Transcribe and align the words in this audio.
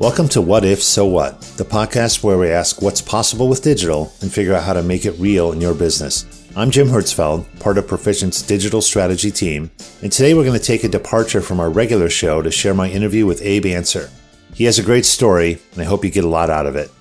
Welcome 0.00 0.28
to 0.28 0.40
What 0.40 0.64
If, 0.64 0.80
So 0.80 1.06
What, 1.06 1.40
the 1.56 1.64
podcast 1.64 2.22
where 2.22 2.38
we 2.38 2.50
ask 2.50 2.80
what's 2.80 3.02
possible 3.02 3.48
with 3.48 3.64
digital 3.64 4.12
and 4.20 4.32
figure 4.32 4.54
out 4.54 4.62
how 4.62 4.74
to 4.74 4.82
make 4.84 5.04
it 5.04 5.18
real 5.18 5.50
in 5.50 5.60
your 5.60 5.74
business. 5.74 6.24
I'm 6.54 6.70
Jim 6.70 6.86
Hertzfeld, 6.86 7.58
part 7.58 7.78
of 7.78 7.88
Perficient's 7.88 8.40
digital 8.40 8.80
strategy 8.80 9.32
team, 9.32 9.72
and 10.00 10.12
today 10.12 10.34
we're 10.34 10.44
going 10.44 10.56
to 10.56 10.64
take 10.64 10.84
a 10.84 10.88
departure 10.88 11.40
from 11.40 11.58
our 11.58 11.68
regular 11.68 12.08
show 12.08 12.42
to 12.42 12.50
share 12.52 12.74
my 12.74 12.88
interview 12.88 13.26
with 13.26 13.42
Abe 13.42 13.66
Ancer. 13.66 14.08
He 14.54 14.62
has 14.66 14.78
a 14.78 14.84
great 14.84 15.04
story, 15.04 15.58
and 15.72 15.82
I 15.82 15.84
hope 15.84 16.04
you 16.04 16.12
get 16.12 16.22
a 16.22 16.28
lot 16.28 16.48
out 16.48 16.66
of 16.66 16.76
it. 16.76 16.92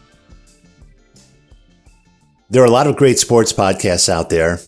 There 2.50 2.64
are 2.64 2.66
a 2.66 2.71
lot 2.71 2.88
of 2.88 2.95
great 2.95 3.20
sports 3.20 3.54
podcasts 3.54 4.09
out 4.09 4.32
there. 4.32 4.59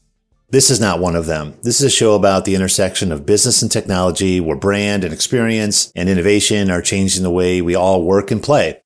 This 0.52 0.72
is 0.72 0.80
not 0.80 1.00
one 1.00 1.16
of 1.16 1.28
them. 1.28 1.54
This 1.62 1.80
is 1.80 1.86
a 1.86 1.96
show 1.96 2.16
about 2.16 2.44
the 2.44 2.56
intersection 2.56 3.12
of 3.12 3.26
business 3.26 3.62
and 3.62 3.72
technology 3.72 4.40
where 4.40 4.58
brand 4.58 5.04
and 5.04 5.14
experience 5.14 5.92
and 5.96 6.10
innovation 6.10 6.72
are 6.72 6.82
changing 6.82 7.22
the 7.22 7.30
way 7.30 7.62
we 7.62 7.76
all 7.76 8.04
work 8.04 8.32
and 8.32 8.42
play. 8.42 8.82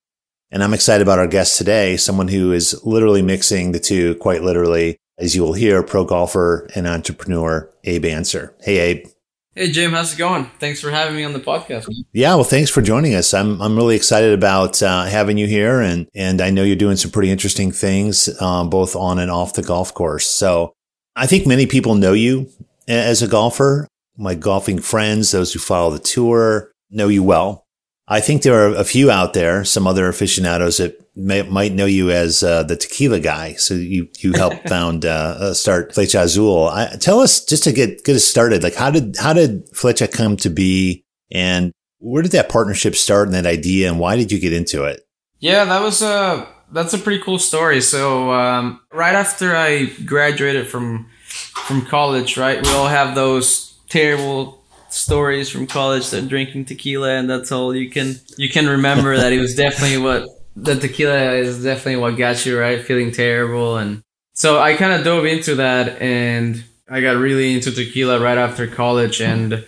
And 0.51 0.61
I'm 0.61 0.73
excited 0.73 1.01
about 1.01 1.19
our 1.19 1.27
guest 1.27 1.57
today, 1.57 1.95
someone 1.95 2.27
who 2.27 2.51
is 2.51 2.83
literally 2.83 3.21
mixing 3.21 3.71
the 3.71 3.79
two 3.79 4.15
quite 4.15 4.43
literally, 4.43 4.97
as 5.17 5.35
you 5.35 5.41
will 5.41 5.53
hear, 5.53 5.83
pro 5.83 6.03
golfer 6.03 6.67
and 6.75 6.85
entrepreneur 6.85 7.71
Abe 7.85 8.05
Ancer. 8.05 8.53
Hey, 8.59 8.79
Abe. 8.79 9.07
Hey 9.55 9.71
Jim, 9.71 9.91
how's 9.91 10.13
it 10.13 10.17
going? 10.17 10.49
Thanks 10.59 10.81
for 10.81 10.89
having 10.89 11.15
me 11.15 11.23
on 11.23 11.31
the 11.31 11.39
podcast. 11.39 11.87
Yeah, 12.11 12.33
well, 12.35 12.43
thanks 12.43 12.71
for 12.71 12.81
joining 12.81 13.13
us. 13.13 13.35
I'm 13.35 13.61
I'm 13.61 13.75
really 13.75 13.95
excited 13.95 14.33
about 14.33 14.81
uh, 14.81 15.03
having 15.03 15.37
you 15.37 15.45
here, 15.45 15.79
and 15.79 16.09
and 16.15 16.41
I 16.41 16.49
know 16.49 16.63
you're 16.63 16.75
doing 16.75 16.97
some 16.97 17.11
pretty 17.11 17.29
interesting 17.29 17.71
things, 17.71 18.41
um, 18.41 18.71
both 18.71 18.95
on 18.95 19.19
and 19.19 19.29
off 19.29 19.53
the 19.53 19.61
golf 19.61 19.93
course. 19.93 20.25
So 20.25 20.73
I 21.15 21.27
think 21.27 21.45
many 21.45 21.65
people 21.65 21.95
know 21.95 22.13
you 22.13 22.49
as 22.87 23.21
a 23.21 23.27
golfer. 23.27 23.87
My 24.17 24.35
golfing 24.35 24.79
friends, 24.79 25.31
those 25.31 25.53
who 25.53 25.59
follow 25.59 25.91
the 25.91 25.99
tour, 25.99 26.71
know 26.89 27.07
you 27.07 27.23
well. 27.23 27.65
I 28.07 28.19
think 28.19 28.41
there 28.41 28.67
are 28.67 28.75
a 28.75 28.83
few 28.83 29.09
out 29.09 29.33
there, 29.33 29.63
some 29.63 29.87
other 29.87 30.07
aficionados 30.07 30.77
that 30.77 30.99
may, 31.15 31.41
might 31.43 31.71
know 31.71 31.85
you 31.85 32.11
as 32.11 32.43
uh, 32.43 32.63
the 32.63 32.75
tequila 32.75 33.19
guy. 33.19 33.53
So 33.53 33.75
you 33.75 34.09
you 34.19 34.33
helped 34.33 34.67
found 34.69 35.05
uh, 35.05 35.37
uh, 35.39 35.53
start 35.53 35.93
Flecha 35.93 36.23
Azul. 36.23 36.67
I, 36.67 36.95
tell 36.99 37.19
us 37.19 37.43
just 37.45 37.63
to 37.63 37.71
get 37.71 38.03
get 38.03 38.15
us 38.15 38.25
started. 38.25 38.61
Like 38.61 38.75
how 38.75 38.91
did 38.91 39.15
how 39.17 39.33
did 39.33 39.69
Flecha 39.71 40.11
come 40.11 40.35
to 40.37 40.49
be, 40.49 41.05
and 41.31 41.71
where 41.99 42.21
did 42.21 42.33
that 42.33 42.49
partnership 42.49 42.95
start 42.95 43.27
and 43.27 43.35
that 43.35 43.45
idea, 43.45 43.89
and 43.89 43.99
why 43.99 44.17
did 44.17 44.31
you 44.31 44.39
get 44.39 44.53
into 44.53 44.83
it? 44.83 45.01
Yeah, 45.39 45.65
that 45.65 45.81
was 45.81 46.01
a 46.01 46.47
that's 46.73 46.93
a 46.93 46.97
pretty 46.97 47.23
cool 47.23 47.39
story. 47.39 47.81
So 47.81 48.31
um, 48.31 48.81
right 48.91 49.15
after 49.15 49.55
I 49.55 49.85
graduated 50.05 50.67
from 50.67 51.09
from 51.27 51.85
college, 51.85 52.37
right, 52.37 52.61
we 52.61 52.69
all 52.73 52.87
have 52.87 53.15
those 53.15 53.77
terrible 53.87 54.63
stories 54.89 55.49
from 55.49 55.65
college 55.65 56.09
that 56.11 56.27
drinking 56.27 56.65
tequila 56.65 57.15
and 57.15 57.29
that's 57.29 57.51
all 57.51 57.75
you 57.75 57.89
can 57.89 58.15
you 58.37 58.47
can 58.47 58.67
remember 58.67 59.17
that 59.17 59.33
it 59.33 59.39
was 59.39 59.55
definitely 59.55 59.97
what 59.97 60.27
the 60.55 60.75
tequila 60.75 61.31
is 61.31 61.63
definitely 61.63 61.95
what 61.95 62.15
got 62.15 62.45
you 62.45 62.59
right 62.59 62.83
feeling 62.83 63.11
terrible 63.11 63.77
and 63.77 64.03
so 64.33 64.59
i 64.59 64.75
kind 64.75 64.93
of 64.93 65.03
dove 65.03 65.25
into 65.25 65.55
that 65.55 65.99
and 65.99 66.63
i 66.89 67.01
got 67.01 67.17
really 67.17 67.55
into 67.55 67.71
tequila 67.71 68.19
right 68.19 68.37
after 68.37 68.67
college 68.67 69.19
and 69.19 69.65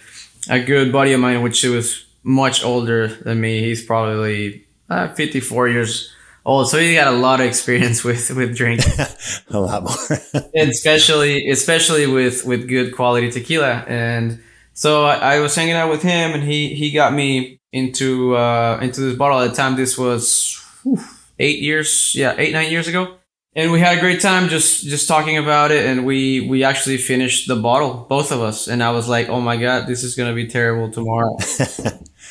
a 0.48 0.60
good 0.64 0.92
buddy 0.92 1.12
of 1.12 1.20
mine 1.20 1.42
which 1.42 1.64
was 1.64 2.06
much 2.22 2.64
older 2.64 3.08
than 3.08 3.42
me 3.42 3.62
he's 3.62 3.84
probably 3.84 4.64
uh, 4.92 5.08
54 5.14 5.70
years 5.70 6.15
old 6.46 6.70
so 6.70 6.78
he 6.78 6.94
got 6.94 7.08
a 7.08 7.18
lot 7.18 7.40
of 7.40 7.46
experience 7.46 8.04
with 8.06 8.30
with 8.32 8.56
drinking 8.56 8.94
a 9.50 9.60
lot 9.60 9.84
more 9.84 10.20
and 10.56 10.70
especially 10.70 11.50
especially 11.50 12.08
with 12.08 12.46
with 12.46 12.68
good 12.68 12.96
quality 12.96 13.30
tequila 13.32 13.84
and 13.88 14.40
so 14.76 15.06
I, 15.06 15.36
I, 15.36 15.40
was 15.40 15.56
hanging 15.56 15.74
out 15.74 15.90
with 15.90 16.04
him, 16.04 16.34
and 16.34 16.44
he 16.44 16.76
he 16.76 16.92
got 16.92 17.14
me 17.14 17.62
into 17.72 18.36
uh, 18.36 18.78
into 18.82 19.00
this 19.02 19.18
bottle. 19.18 19.40
At 19.40 19.52
the 19.52 19.56
time, 19.56 19.78
this 19.78 19.98
was 19.98 20.62
whew, 20.84 21.00
eight 21.40 21.60
years, 21.60 22.14
yeah, 22.14 22.36
eight 22.38 22.52
nine 22.52 22.70
years 22.70 22.90
ago, 22.90 23.16
and 23.56 23.72
we 23.72 23.80
had 23.80 23.98
a 23.98 24.02
great 24.02 24.20
time 24.20 24.50
just 24.50 24.84
just 24.84 25.08
talking 25.08 25.38
about 25.38 25.72
it. 25.72 25.86
And 25.86 26.06
we 26.06 26.42
we 26.42 26.66
actually 26.66 26.98
finished 26.98 27.48
the 27.48 27.56
bottle, 27.56 28.06
both 28.10 28.34
of 28.34 28.42
us. 28.42 28.68
And 28.68 28.84
I 28.84 28.92
was 28.92 29.08
like, 29.08 29.30
oh 29.30 29.40
my 29.40 29.56
god, 29.56 29.88
this 29.88 30.04
is 30.04 30.14
gonna 30.14 30.36
be 30.36 30.46
terrible 30.46 30.92
tomorrow. 30.92 31.38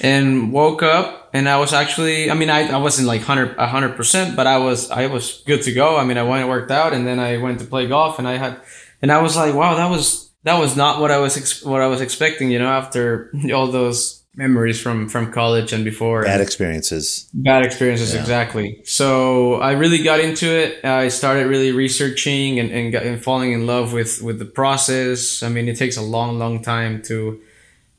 And 0.00 0.53
woke 0.53 0.82
up, 0.82 1.31
and 1.32 1.49
I 1.49 1.59
was 1.59 1.72
actually, 1.72 2.31
I 2.31 2.34
mean, 2.34 2.50
I, 2.50 2.69
I 2.69 2.77
wasn't 2.78 3.09
like 3.09 3.21
100, 3.21 3.56
100%, 3.56 4.37
but 4.37 4.47
I 4.47 4.59
was 4.59 4.91
I 4.91 5.06
was 5.06 5.43
good 5.47 5.62
to 5.62 5.72
go. 5.72 5.97
I 5.97 6.05
mean, 6.05 6.19
I 6.19 6.22
went 6.22 6.41
and 6.41 6.50
worked 6.50 6.71
out, 6.71 6.93
and 6.93 7.06
then 7.06 7.19
I 7.19 7.38
went 7.38 7.60
to 7.60 7.66
play 7.66 7.87
golf, 7.87 8.19
and 8.19 8.27
I 8.27 8.37
had, 8.37 8.60
and 9.03 9.12
I 9.12 9.22
was 9.22 9.37
like, 9.37 9.55
wow, 9.55 9.77
that 9.77 9.91
was 9.91 10.31
that 10.44 10.59
was 10.59 10.77
not 10.77 11.00
what 11.00 11.10
I 11.10 11.19
was 11.19 11.37
ex- 11.37 11.65
what 11.65 11.81
I 11.81 11.87
was 11.87 12.00
expecting. 12.00 12.50
You 12.50 12.59
know, 12.59 12.69
after 12.69 13.32
all 13.55 13.69
those 13.69 14.25
memories 14.37 14.81
from 14.81 15.09
from 15.09 15.32
college 15.32 15.72
and 15.72 15.84
before 15.84 16.25
bad 16.25 16.41
experiences 16.41 17.28
bad 17.32 17.65
experiences 17.65 18.15
yeah. 18.15 18.21
exactly 18.21 18.81
so 18.84 19.55
i 19.55 19.72
really 19.72 20.03
got 20.03 20.19
into 20.19 20.47
it 20.47 20.84
i 20.84 21.09
started 21.09 21.47
really 21.47 21.71
researching 21.71 22.59
and, 22.59 22.71
and, 22.72 22.93
got, 22.93 23.05
and 23.05 23.22
falling 23.22 23.53
in 23.53 23.65
love 23.65 23.93
with 23.93 24.21
with 24.22 24.41
the 24.41 24.44
process 24.44 25.43
i 25.44 25.49
mean 25.49 25.69
it 25.69 25.76
takes 25.76 25.97
a 25.97 26.03
long 26.03 26.37
long 26.38 26.61
time 26.61 27.00
to 27.00 27.41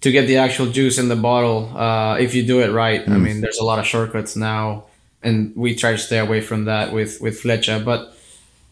to 0.01 0.11
get 0.11 0.27
the 0.27 0.37
actual 0.37 0.67
juice 0.67 0.97
in 0.97 1.07
the 1.07 1.15
bottle 1.15 1.75
uh, 1.75 2.17
if 2.17 2.35
you 2.35 2.45
do 2.45 2.61
it 2.61 2.71
right. 2.71 3.05
Mm. 3.05 3.13
i 3.13 3.17
mean 3.17 3.41
there's 3.41 3.57
a 3.57 3.63
lot 3.63 3.79
of 3.79 3.85
shortcuts 3.85 4.35
now 4.35 4.85
and 5.23 5.53
we 5.55 5.75
try 5.75 5.91
to 5.91 5.97
stay 5.97 6.19
away 6.19 6.39
from 6.41 6.65
that 6.65 6.93
with 6.93 7.19
with 7.19 7.41
flecha. 7.41 7.83
But 7.83 8.15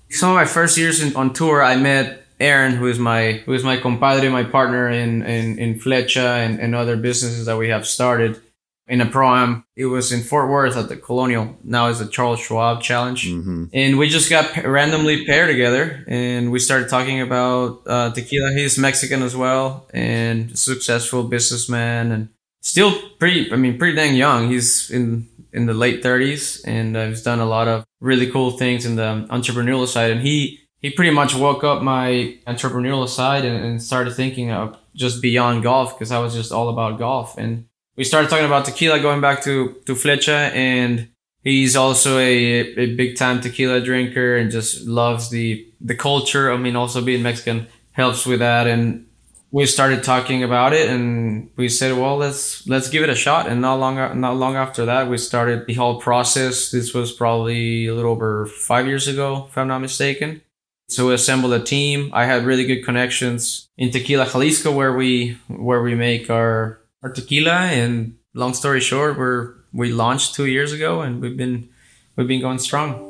some 0.09 0.29
of 0.29 0.35
my 0.35 0.45
first 0.45 0.77
years 0.77 1.01
in, 1.01 1.15
on 1.15 1.33
tour 1.33 1.63
i 1.63 1.75
met 1.75 2.23
Aaron, 2.39 2.73
who 2.73 2.87
is 2.87 2.99
my 2.99 3.33
who 3.45 3.53
is 3.53 3.63
my 3.63 3.77
compadre, 3.77 4.29
my 4.29 4.43
partner 4.43 4.89
in 4.89 5.23
in, 5.23 5.57
in 5.59 5.79
Flecha 5.79 6.45
and, 6.45 6.59
and 6.59 6.75
other 6.75 6.97
businesses 6.97 7.45
that 7.45 7.57
we 7.57 7.69
have 7.69 7.87
started 7.87 8.41
in 8.87 9.01
a 9.01 9.05
pro 9.05 9.35
am. 9.35 9.65
It 9.75 9.85
was 9.85 10.11
in 10.11 10.21
Fort 10.21 10.49
Worth 10.49 10.75
at 10.75 10.89
the 10.89 10.97
Colonial. 10.97 11.57
Now 11.63 11.87
it's 11.87 11.99
the 11.99 12.07
Charles 12.07 12.39
Schwab 12.39 12.81
Challenge, 12.81 13.25
mm-hmm. 13.25 13.65
and 13.73 13.97
we 13.97 14.09
just 14.09 14.29
got 14.29 14.63
randomly 14.63 15.25
paired 15.25 15.49
together, 15.49 16.03
and 16.07 16.51
we 16.51 16.59
started 16.59 16.89
talking 16.89 17.21
about 17.21 17.81
uh, 17.87 18.11
tequila. 18.11 18.51
He's 18.53 18.77
Mexican 18.77 19.21
as 19.21 19.35
well, 19.35 19.87
and 19.93 20.57
successful 20.57 21.23
businessman, 21.23 22.11
and 22.11 22.29
still 22.61 22.93
pretty. 23.19 23.51
I 23.51 23.55
mean, 23.55 23.77
pretty 23.77 23.95
dang 23.95 24.15
young. 24.15 24.49
He's 24.49 24.89
in 24.89 25.27
in 25.53 25.67
the 25.67 25.73
late 25.73 26.03
30s, 26.03 26.61
and 26.65 26.97
uh, 26.97 27.07
he's 27.07 27.21
done 27.21 27.39
a 27.39 27.45
lot 27.45 27.67
of 27.67 27.85
really 28.01 28.29
cool 28.29 28.51
things 28.51 28.85
in 28.85 28.95
the 28.95 29.27
entrepreneurial 29.29 29.87
side, 29.87 30.11
and 30.11 30.21
he 30.21 30.59
he 30.83 30.89
pretty 30.89 31.11
much 31.11 31.33
woke 31.33 31.63
up 31.63 31.81
my 31.81 32.37
entrepreneurial 32.45 33.07
side 33.07 33.45
and, 33.45 33.63
and 33.63 33.81
started 33.81 34.13
thinking 34.13 34.51
of 34.51 34.77
just 34.93 35.21
beyond 35.21 35.63
golf 35.63 35.97
because 35.97 36.11
I 36.11 36.19
was 36.19 36.33
just 36.33 36.51
all 36.51 36.67
about 36.67 36.99
golf. 36.99 37.37
And 37.37 37.67
we 37.95 38.03
started 38.03 38.29
talking 38.29 38.45
about 38.45 38.65
tequila 38.65 38.99
going 38.99 39.21
back 39.21 39.43
to, 39.43 39.75
to 39.85 39.93
Flecha 39.93 40.51
and 40.53 41.09
he's 41.43 41.75
also 41.75 42.17
a, 42.17 42.23
a 42.23 42.95
big 42.95 43.15
time 43.17 43.41
tequila 43.41 43.81
drinker 43.81 44.37
and 44.37 44.51
just 44.51 44.85
loves 44.87 45.29
the, 45.29 45.67
the 45.81 45.95
culture. 45.95 46.51
I 46.51 46.57
mean, 46.57 46.75
also 46.75 47.03
being 47.03 47.21
Mexican 47.21 47.67
helps 47.91 48.25
with 48.25 48.39
that. 48.39 48.65
And 48.67 49.05
we 49.51 49.67
started 49.67 50.03
talking 50.03 50.43
about 50.43 50.73
it 50.73 50.89
and 50.89 51.51
we 51.55 51.69
said, 51.69 51.95
well, 51.95 52.17
let's, 52.17 52.67
let's 52.67 52.89
give 52.89 53.03
it 53.03 53.09
a 53.09 53.15
shot. 53.15 53.47
And 53.47 53.61
not 53.61 53.75
long, 53.75 54.19
not 54.19 54.35
long 54.35 54.55
after 54.55 54.85
that, 54.85 55.07
we 55.09 55.17
started 55.17 55.67
the 55.67 55.75
whole 55.75 55.99
process. 55.99 56.71
This 56.71 56.93
was 56.93 57.11
probably 57.11 57.85
a 57.87 57.93
little 57.93 58.11
over 58.11 58.47
five 58.47 58.87
years 58.87 59.07
ago, 59.07 59.47
if 59.49 59.57
I'm 59.57 59.67
not 59.67 59.79
mistaken. 59.79 60.41
So 60.89 61.07
we 61.07 61.13
assembled 61.13 61.53
a 61.53 61.59
team. 61.59 62.09
I 62.13 62.25
had 62.25 62.45
really 62.45 62.65
good 62.65 62.83
connections 62.83 63.67
in 63.77 63.91
Tequila 63.91 64.25
Jalisco 64.25 64.71
where 64.71 64.93
we 64.93 65.37
where 65.47 65.81
we 65.81 65.95
make 65.95 66.29
our 66.29 66.82
our 67.03 67.11
tequila 67.11 67.51
and 67.51 68.15
long 68.33 68.53
story 68.53 68.79
short, 68.79 69.17
we're 69.17 69.55
we 69.73 69.91
launched 69.91 70.35
2 70.35 70.45
years 70.45 70.71
ago 70.71 71.01
and 71.01 71.21
we've 71.21 71.37
been 71.37 71.69
we've 72.15 72.27
been 72.27 72.41
going 72.41 72.59
strong. 72.59 73.09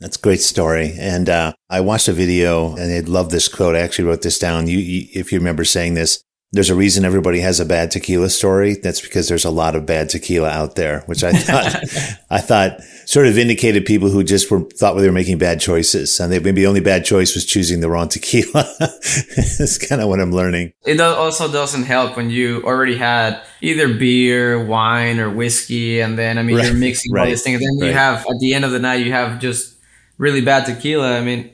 That's 0.00 0.16
a 0.16 0.20
great 0.20 0.40
story. 0.40 0.94
And 0.98 1.28
uh, 1.28 1.52
I 1.70 1.80
watched 1.80 2.08
a 2.08 2.12
video 2.12 2.76
and 2.76 2.92
I 2.92 3.00
love 3.00 3.30
this 3.30 3.48
quote. 3.48 3.74
I 3.74 3.80
actually 3.80 4.06
wrote 4.06 4.22
this 4.22 4.38
down. 4.38 4.66
You, 4.66 4.78
you, 4.78 5.08
if 5.14 5.32
you 5.32 5.38
remember 5.38 5.64
saying 5.64 5.94
this, 5.94 6.22
there's 6.54 6.70
a 6.70 6.74
reason 6.76 7.04
everybody 7.04 7.40
has 7.40 7.58
a 7.58 7.64
bad 7.64 7.90
tequila 7.90 8.30
story. 8.30 8.74
That's 8.74 9.00
because 9.00 9.26
there's 9.26 9.44
a 9.44 9.50
lot 9.50 9.74
of 9.74 9.86
bad 9.86 10.08
tequila 10.08 10.48
out 10.48 10.76
there, 10.76 11.00
which 11.06 11.24
I 11.24 11.32
thought, 11.32 11.74
I 12.30 12.40
thought 12.40 12.80
sort 13.06 13.26
of 13.26 13.36
indicated 13.36 13.84
people 13.84 14.08
who 14.08 14.22
just 14.22 14.48
were 14.52 14.60
thought 14.60 14.94
they 14.94 15.06
were 15.06 15.12
making 15.12 15.38
bad 15.38 15.60
choices, 15.60 16.18
and 16.20 16.32
they, 16.32 16.38
maybe 16.38 16.62
the 16.62 16.68
only 16.68 16.80
bad 16.80 17.04
choice 17.04 17.34
was 17.34 17.44
choosing 17.44 17.80
the 17.80 17.90
wrong 17.90 18.08
tequila. 18.08 18.72
That's 18.78 19.78
kind 19.78 20.00
of 20.00 20.08
what 20.08 20.20
I'm 20.20 20.30
learning. 20.30 20.72
It 20.86 21.00
also 21.00 21.50
doesn't 21.50 21.84
help 21.84 22.16
when 22.16 22.30
you 22.30 22.62
already 22.62 22.96
had 22.96 23.42
either 23.60 23.92
beer, 23.92 24.64
wine, 24.64 25.18
or 25.18 25.30
whiskey, 25.30 26.00
and 26.00 26.16
then 26.16 26.38
I 26.38 26.44
mean 26.44 26.56
right. 26.56 26.66
you're 26.66 26.74
mixing 26.74 27.12
right. 27.12 27.22
all 27.22 27.26
these 27.26 27.42
things. 27.42 27.60
And 27.60 27.80
then 27.80 27.82
right. 27.82 27.88
you 27.88 27.98
have 27.98 28.20
at 28.20 28.38
the 28.38 28.54
end 28.54 28.64
of 28.64 28.70
the 28.70 28.78
night 28.78 29.04
you 29.04 29.10
have 29.10 29.40
just 29.40 29.76
really 30.18 30.40
bad 30.40 30.66
tequila. 30.66 31.18
I 31.18 31.22
mean, 31.24 31.50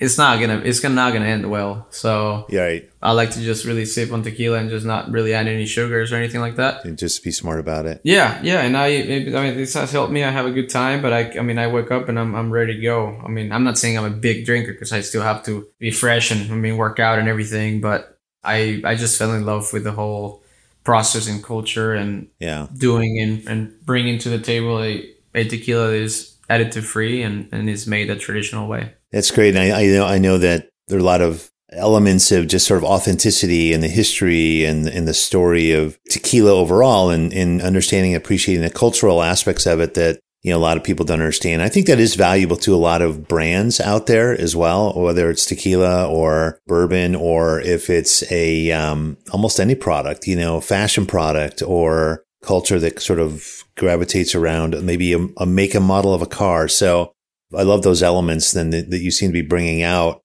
it's 0.00 0.16
not 0.16 0.40
gonna 0.40 0.62
it's 0.64 0.80
gonna 0.80 0.94
not 0.94 1.12
gonna 1.12 1.26
end 1.26 1.48
well. 1.48 1.86
So 1.90 2.46
yeah, 2.48 2.62
right. 2.62 2.90
I 3.02 3.12
like 3.12 3.32
to 3.32 3.40
just 3.40 3.66
really 3.66 3.84
sip 3.84 4.10
on 4.12 4.22
tequila 4.22 4.58
and 4.58 4.70
just 4.70 4.86
not 4.86 5.10
really 5.10 5.34
add 5.34 5.46
any 5.46 5.66
sugars 5.66 6.10
or 6.10 6.16
anything 6.16 6.40
like 6.40 6.56
that. 6.56 6.86
And 6.86 6.96
just 6.96 7.22
be 7.22 7.30
smart 7.30 7.60
about 7.60 7.84
it. 7.84 8.00
Yeah, 8.02 8.40
yeah, 8.42 8.62
and 8.62 8.78
I 8.78 8.86
I 8.86 9.42
mean 9.42 9.56
this 9.56 9.74
has 9.74 9.92
helped 9.92 10.10
me. 10.10 10.24
I 10.24 10.30
have 10.30 10.46
a 10.46 10.50
good 10.50 10.70
time, 10.70 11.02
but 11.02 11.12
I 11.12 11.38
I 11.38 11.42
mean 11.42 11.58
I 11.58 11.66
wake 11.66 11.90
up 11.90 12.08
and 12.08 12.18
I'm 12.18 12.34
I'm 12.34 12.50
ready 12.50 12.74
to 12.76 12.80
go. 12.80 13.20
I 13.22 13.28
mean 13.28 13.52
I'm 13.52 13.62
not 13.62 13.76
saying 13.76 13.98
I'm 13.98 14.06
a 14.06 14.10
big 14.10 14.46
drinker 14.46 14.72
because 14.72 14.90
I 14.90 15.02
still 15.02 15.22
have 15.22 15.44
to 15.44 15.68
be 15.78 15.90
fresh 15.90 16.30
and 16.30 16.50
I 16.50 16.54
mean 16.54 16.78
work 16.78 16.98
out 16.98 17.18
and 17.18 17.28
everything, 17.28 17.82
but 17.82 18.18
I 18.42 18.80
I 18.84 18.94
just 18.94 19.18
fell 19.18 19.34
in 19.34 19.44
love 19.44 19.70
with 19.70 19.84
the 19.84 19.92
whole 19.92 20.42
process 20.82 21.28
and 21.28 21.44
culture 21.44 21.92
and 21.92 22.28
yeah 22.38 22.68
doing 22.74 23.20
and, 23.20 23.46
and 23.46 23.84
bringing 23.84 24.18
to 24.18 24.30
the 24.30 24.38
table 24.38 24.82
a, 24.82 25.06
a 25.34 25.44
tequila 25.44 25.88
that 25.88 25.96
is 25.96 26.36
additive 26.48 26.84
free 26.84 27.22
and, 27.22 27.50
and 27.52 27.68
is 27.68 27.86
made 27.86 28.08
a 28.08 28.16
traditional 28.16 28.66
way. 28.66 28.94
That's 29.12 29.30
great. 29.30 29.56
And 29.56 29.72
I, 29.72 29.82
I 29.82 29.86
know 29.86 30.06
I 30.06 30.18
know 30.18 30.38
that 30.38 30.68
there 30.88 30.98
are 30.98 31.00
a 31.00 31.04
lot 31.04 31.20
of 31.20 31.50
elements 31.72 32.32
of 32.32 32.48
just 32.48 32.66
sort 32.66 32.78
of 32.78 32.84
authenticity 32.84 33.72
and 33.72 33.82
the 33.82 33.88
history 33.88 34.64
and, 34.64 34.88
and 34.88 35.06
the 35.06 35.14
story 35.14 35.70
of 35.70 35.98
tequila 36.10 36.52
overall 36.52 37.10
and, 37.10 37.32
and 37.32 37.62
understanding, 37.62 38.14
appreciating 38.14 38.62
the 38.62 38.70
cultural 38.70 39.22
aspects 39.22 39.66
of 39.66 39.78
it 39.78 39.94
that, 39.94 40.18
you 40.42 40.50
know, 40.50 40.58
a 40.58 40.60
lot 40.60 40.76
of 40.76 40.82
people 40.82 41.06
don't 41.06 41.20
understand. 41.20 41.62
I 41.62 41.68
think 41.68 41.86
that 41.86 42.00
is 42.00 42.16
valuable 42.16 42.56
to 42.56 42.74
a 42.74 42.76
lot 42.76 43.02
of 43.02 43.28
brands 43.28 43.80
out 43.80 44.06
there 44.06 44.32
as 44.32 44.56
well, 44.56 44.92
whether 44.94 45.30
it's 45.30 45.46
tequila 45.46 46.08
or 46.08 46.58
bourbon 46.66 47.14
or 47.14 47.60
if 47.60 47.88
it's 47.88 48.28
a, 48.32 48.72
um, 48.72 49.16
almost 49.32 49.60
any 49.60 49.76
product, 49.76 50.26
you 50.26 50.34
know, 50.36 50.60
fashion 50.60 51.06
product 51.06 51.62
or 51.62 52.24
culture 52.42 52.80
that 52.80 53.00
sort 53.00 53.20
of 53.20 53.62
gravitates 53.76 54.34
around 54.34 54.82
maybe 54.82 55.12
a, 55.12 55.24
a 55.36 55.46
make 55.46 55.74
a 55.74 55.80
model 55.80 56.14
of 56.14 56.22
a 56.22 56.26
car. 56.26 56.66
So 56.66 57.12
I 57.56 57.62
love 57.62 57.82
those 57.82 58.02
elements 58.02 58.52
then 58.52 58.70
that, 58.70 58.90
that 58.90 59.00
you 59.00 59.10
seem 59.10 59.30
to 59.30 59.42
be 59.42 59.42
bringing 59.42 59.82
out. 59.82 60.22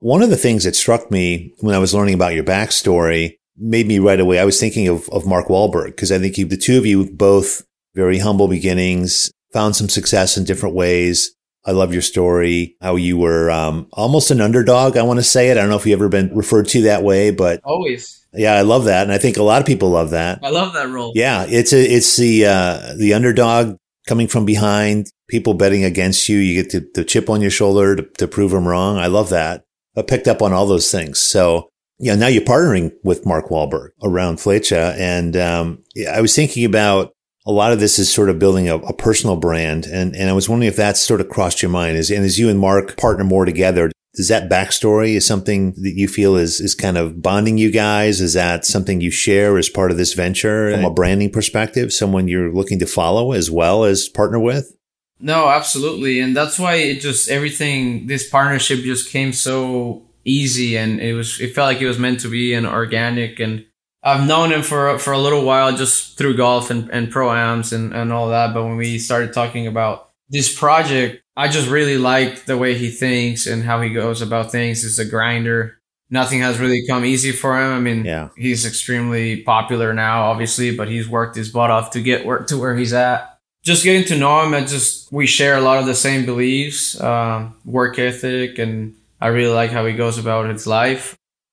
One 0.00 0.22
of 0.22 0.30
the 0.30 0.36
things 0.36 0.64
that 0.64 0.76
struck 0.76 1.10
me 1.10 1.52
when 1.60 1.74
I 1.74 1.78
was 1.78 1.94
learning 1.94 2.14
about 2.14 2.34
your 2.34 2.44
backstory 2.44 3.38
made 3.56 3.88
me 3.88 3.98
right 3.98 4.20
away. 4.20 4.38
I 4.38 4.44
was 4.44 4.60
thinking 4.60 4.86
of, 4.86 5.08
of 5.08 5.26
Mark 5.26 5.48
Wahlberg 5.48 5.86
because 5.86 6.12
I 6.12 6.18
think 6.18 6.38
you, 6.38 6.44
the 6.44 6.56
two 6.56 6.78
of 6.78 6.86
you 6.86 7.10
both 7.10 7.62
very 7.94 8.18
humble 8.18 8.46
beginnings, 8.46 9.32
found 9.52 9.74
some 9.74 9.88
success 9.88 10.36
in 10.36 10.44
different 10.44 10.74
ways. 10.76 11.34
I 11.66 11.72
love 11.72 11.92
your 11.92 12.02
story, 12.02 12.76
how 12.80 12.96
you 12.96 13.18
were 13.18 13.50
um, 13.50 13.88
almost 13.92 14.30
an 14.30 14.40
underdog. 14.40 14.96
I 14.96 15.02
want 15.02 15.18
to 15.18 15.24
say 15.24 15.50
it. 15.50 15.58
I 15.58 15.60
don't 15.60 15.68
know 15.68 15.76
if 15.76 15.84
you've 15.84 15.98
ever 15.98 16.08
been 16.08 16.34
referred 16.34 16.68
to 16.68 16.82
that 16.82 17.02
way, 17.02 17.30
but 17.30 17.60
always. 17.64 18.24
Yeah, 18.32 18.54
I 18.54 18.62
love 18.62 18.84
that, 18.84 19.02
and 19.02 19.12
I 19.12 19.18
think 19.18 19.36
a 19.36 19.42
lot 19.42 19.60
of 19.60 19.66
people 19.66 19.90
love 19.90 20.10
that. 20.10 20.38
I 20.42 20.50
love 20.50 20.74
that 20.74 20.88
role. 20.88 21.12
Yeah, 21.14 21.46
it's 21.48 21.72
a 21.72 21.82
it's 21.82 22.16
the 22.16 22.46
uh, 22.46 22.94
the 22.96 23.14
underdog 23.14 23.76
coming 24.06 24.28
from 24.28 24.44
behind, 24.44 25.10
people 25.28 25.54
betting 25.54 25.84
against 25.84 26.28
you. 26.28 26.38
You 26.38 26.62
get 26.62 26.72
the, 26.72 26.90
the 26.94 27.04
chip 27.04 27.30
on 27.30 27.40
your 27.40 27.50
shoulder 27.50 27.96
to, 27.96 28.02
to 28.02 28.28
prove 28.28 28.50
them 28.50 28.66
wrong. 28.66 28.98
I 28.98 29.06
love 29.06 29.30
that. 29.30 29.64
I 29.96 30.02
picked 30.02 30.28
up 30.28 30.42
on 30.42 30.52
all 30.52 30.66
those 30.66 30.90
things. 30.90 31.18
So 31.18 31.68
yeah, 31.98 32.14
now 32.14 32.28
you're 32.28 32.42
partnering 32.42 32.92
with 33.02 33.26
Mark 33.26 33.48
Wahlberg 33.48 33.90
around 34.02 34.36
Flecha, 34.36 34.96
and 34.96 35.36
um, 35.36 35.82
I 36.08 36.20
was 36.20 36.34
thinking 36.34 36.64
about 36.64 37.12
a 37.44 37.50
lot 37.50 37.72
of 37.72 37.80
this 37.80 37.98
is 37.98 38.12
sort 38.12 38.28
of 38.28 38.38
building 38.38 38.68
a, 38.68 38.76
a, 38.76 38.92
personal 38.92 39.36
brand, 39.36 39.86
and 39.86 40.14
and 40.14 40.30
I 40.30 40.32
was 40.32 40.48
wondering 40.48 40.68
if 40.68 40.76
that 40.76 40.96
sort 40.96 41.20
of 41.20 41.28
crossed 41.28 41.60
your 41.60 41.70
mind. 41.70 41.96
Is 41.96 42.10
and 42.10 42.24
as 42.24 42.38
you 42.38 42.48
and 42.48 42.60
Mark 42.60 42.96
partner 42.96 43.24
more 43.24 43.44
together, 43.44 43.90
is 44.14 44.28
that 44.28 44.48
backstory 44.48 45.14
is 45.14 45.26
something 45.26 45.72
that 45.72 45.94
you 45.96 46.06
feel 46.06 46.36
is 46.36 46.60
is 46.60 46.76
kind 46.76 46.96
of 46.96 47.20
bonding 47.20 47.58
you 47.58 47.72
guys? 47.72 48.20
Is 48.20 48.34
that 48.34 48.64
something 48.64 49.00
you 49.00 49.10
share 49.10 49.58
as 49.58 49.68
part 49.68 49.90
of 49.90 49.96
this 49.96 50.12
venture 50.12 50.72
from 50.72 50.84
a 50.84 50.94
branding 50.94 51.30
perspective? 51.30 51.92
Someone 51.92 52.28
you're 52.28 52.52
looking 52.52 52.78
to 52.78 52.86
follow 52.86 53.32
as 53.32 53.50
well 53.50 53.82
as 53.82 54.08
partner 54.08 54.38
with? 54.38 54.72
No, 55.20 55.48
absolutely, 55.48 56.20
and 56.20 56.36
that's 56.36 56.58
why 56.58 56.76
it 56.76 57.00
just 57.00 57.28
everything. 57.28 58.06
This 58.06 58.28
partnership 58.28 58.80
just 58.80 59.10
came 59.10 59.32
so 59.32 60.02
easy, 60.24 60.76
and 60.76 61.00
it 61.00 61.14
was 61.14 61.40
it 61.40 61.54
felt 61.54 61.66
like 61.66 61.82
it 61.82 61.88
was 61.88 61.98
meant 61.98 62.20
to 62.20 62.30
be 62.30 62.54
and 62.54 62.66
organic. 62.66 63.40
And 63.40 63.66
I've 64.02 64.26
known 64.28 64.52
him 64.52 64.62
for 64.62 64.98
for 64.98 65.12
a 65.12 65.18
little 65.18 65.44
while, 65.44 65.76
just 65.76 66.16
through 66.16 66.36
golf 66.36 66.70
and 66.70 66.88
and 66.90 67.10
pro 67.10 67.32
ams 67.32 67.72
and 67.72 67.92
and 67.92 68.12
all 68.12 68.28
that. 68.28 68.54
But 68.54 68.64
when 68.64 68.76
we 68.76 68.98
started 68.98 69.32
talking 69.32 69.66
about 69.66 70.10
this 70.28 70.54
project, 70.56 71.22
I 71.36 71.48
just 71.48 71.68
really 71.68 71.98
like 71.98 72.44
the 72.44 72.58
way 72.58 72.74
he 72.74 72.90
thinks 72.90 73.46
and 73.46 73.64
how 73.64 73.80
he 73.80 73.90
goes 73.90 74.22
about 74.22 74.52
things. 74.52 74.82
He's 74.82 74.98
a 74.98 75.04
grinder. 75.04 75.78
Nothing 76.10 76.40
has 76.40 76.58
really 76.58 76.86
come 76.86 77.04
easy 77.04 77.32
for 77.32 77.60
him. 77.60 77.72
I 77.72 77.80
mean, 77.80 78.04
yeah. 78.04 78.30
he's 78.36 78.64
extremely 78.64 79.42
popular 79.42 79.92
now, 79.92 80.30
obviously, 80.30 80.74
but 80.74 80.88
he's 80.88 81.06
worked 81.06 81.36
his 81.36 81.50
butt 81.50 81.70
off 81.70 81.90
to 81.90 82.00
get 82.00 82.24
work 82.24 82.46
to 82.48 82.56
where 82.56 82.76
he's 82.76 82.94
at. 82.94 83.37
Just 83.70 83.82
getting 83.84 84.06
to 84.12 84.16
know 84.22 84.34
him 84.42 84.52
and 84.54 84.66
just 84.76 85.12
we 85.18 85.26
share 85.38 85.56
a 85.62 85.64
lot 85.68 85.78
of 85.82 85.86
the 85.92 85.98
same 86.06 86.22
beliefs, 86.32 86.80
um, 87.10 87.38
work 87.64 87.98
ethic, 87.98 88.58
and 88.58 88.94
I 89.24 89.28
really 89.36 89.54
like 89.60 89.70
how 89.76 89.84
he 89.90 89.94
goes 90.04 90.16
about 90.24 90.42
his 90.54 90.66
life. 90.66 91.04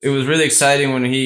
It 0.08 0.12
was 0.18 0.24
really 0.32 0.46
exciting 0.52 0.88
when 0.96 1.06
he 1.16 1.26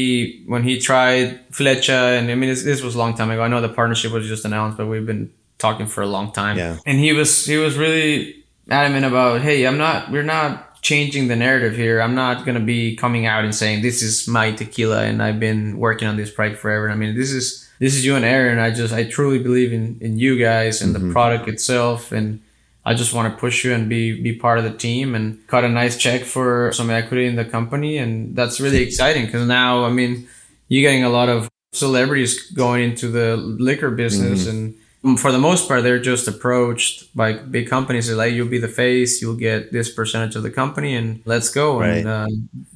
when 0.54 0.64
he 0.70 0.74
tried 0.90 1.26
Flecha, 1.58 2.00
and 2.18 2.24
I 2.32 2.36
mean 2.36 2.50
this, 2.54 2.64
this 2.64 2.82
was 2.82 2.96
a 2.96 3.00
long 3.04 3.14
time 3.20 3.30
ago. 3.34 3.42
I 3.44 3.50
know 3.52 3.62
the 3.62 3.76
partnership 3.82 4.12
was 4.12 4.28
just 4.34 4.46
announced, 4.46 4.78
but 4.80 4.88
we've 4.92 5.10
been 5.14 5.26
talking 5.66 5.88
for 5.94 6.02
a 6.02 6.12
long 6.18 6.28
time. 6.42 6.56
Yeah. 6.58 6.78
And 6.88 6.98
he 7.06 7.12
was 7.14 7.46
he 7.46 7.58
was 7.58 7.74
really 7.78 8.40
adamant 8.70 9.06
about, 9.06 9.42
hey, 9.42 9.66
I'm 9.66 9.78
not, 9.78 10.12
we're 10.12 10.24
not 10.24 10.82
changing 10.82 11.28
the 11.28 11.36
narrative 11.36 11.76
here. 11.76 12.02
I'm 12.02 12.16
not 12.16 12.46
going 12.46 12.58
to 12.58 12.64
be 12.64 12.96
coming 12.96 13.26
out 13.26 13.44
and 13.44 13.54
saying, 13.54 13.82
this 13.82 14.02
is 14.02 14.28
my 14.28 14.52
tequila 14.52 15.04
and 15.04 15.22
I've 15.22 15.40
been 15.40 15.78
working 15.78 16.08
on 16.08 16.18
this 16.18 16.32
project 16.32 16.62
forever. 16.62 16.90
I 16.90 16.96
mean, 16.96 17.16
this 17.16 17.32
is, 17.32 17.69
this 17.80 17.96
is 17.96 18.06
you 18.06 18.16
and 18.16 18.26
Aaron. 18.26 18.60
I 18.60 18.72
just, 18.72 18.94
I 18.94 19.06
truly 19.06 19.40
believe 19.40 19.74
in, 19.74 19.98
in 20.02 20.20
you 20.20 20.38
guys 20.38 20.82
and 20.82 20.96
mm-hmm. 20.96 21.08
the 21.08 21.14
product 21.14 21.48
itself. 21.48 22.12
And 22.12 22.42
I 22.86 22.94
just 22.94 23.14
want 23.14 23.34
to 23.34 23.40
push 23.40 23.64
you 23.64 23.74
and 23.74 23.90
be, 23.90 24.22
be 24.22 24.34
part 24.34 24.58
of 24.58 24.66
the 24.66 24.78
team 24.78 25.16
and 25.16 25.46
cut 25.48 25.64
a 25.64 25.70
nice 25.70 25.98
check 25.98 26.24
for 26.24 26.72
some 26.74 26.90
equity 26.90 27.26
in 27.26 27.36
the 27.36 27.46
company. 27.46 27.98
And 27.98 28.36
that's 28.36 28.60
really 28.60 28.84
exciting 28.84 29.26
because 29.26 29.48
now, 29.48 29.86
I 29.86 29.90
mean, 29.90 30.28
you're 30.68 30.88
getting 30.88 31.04
a 31.04 31.10
lot 31.10 31.30
of 31.30 31.50
celebrities 31.72 32.52
going 32.52 32.84
into 32.84 33.08
the 33.08 33.38
liquor 33.38 33.92
business 33.92 34.42
mm-hmm. 34.48 34.58
and 34.58 34.76
for 35.18 35.32
the 35.32 35.40
most 35.40 35.68
part, 35.68 35.84
they're 35.84 36.00
just 36.00 36.28
approached 36.28 37.16
by 37.16 37.34
big 37.34 37.70
companies. 37.70 38.08
They're 38.08 38.18
like, 38.18 38.34
you'll 38.34 38.50
be 38.50 38.58
the 38.58 38.68
face, 38.68 39.22
you'll 39.22 39.38
get 39.38 39.72
this 39.72 39.90
percentage 39.90 40.36
of 40.36 40.44
the 40.44 40.52
company, 40.52 40.94
and 40.94 41.22
let's 41.26 41.50
go. 41.50 41.80
Right. 41.80 42.00
And 42.00 42.08
uh, 42.08 42.28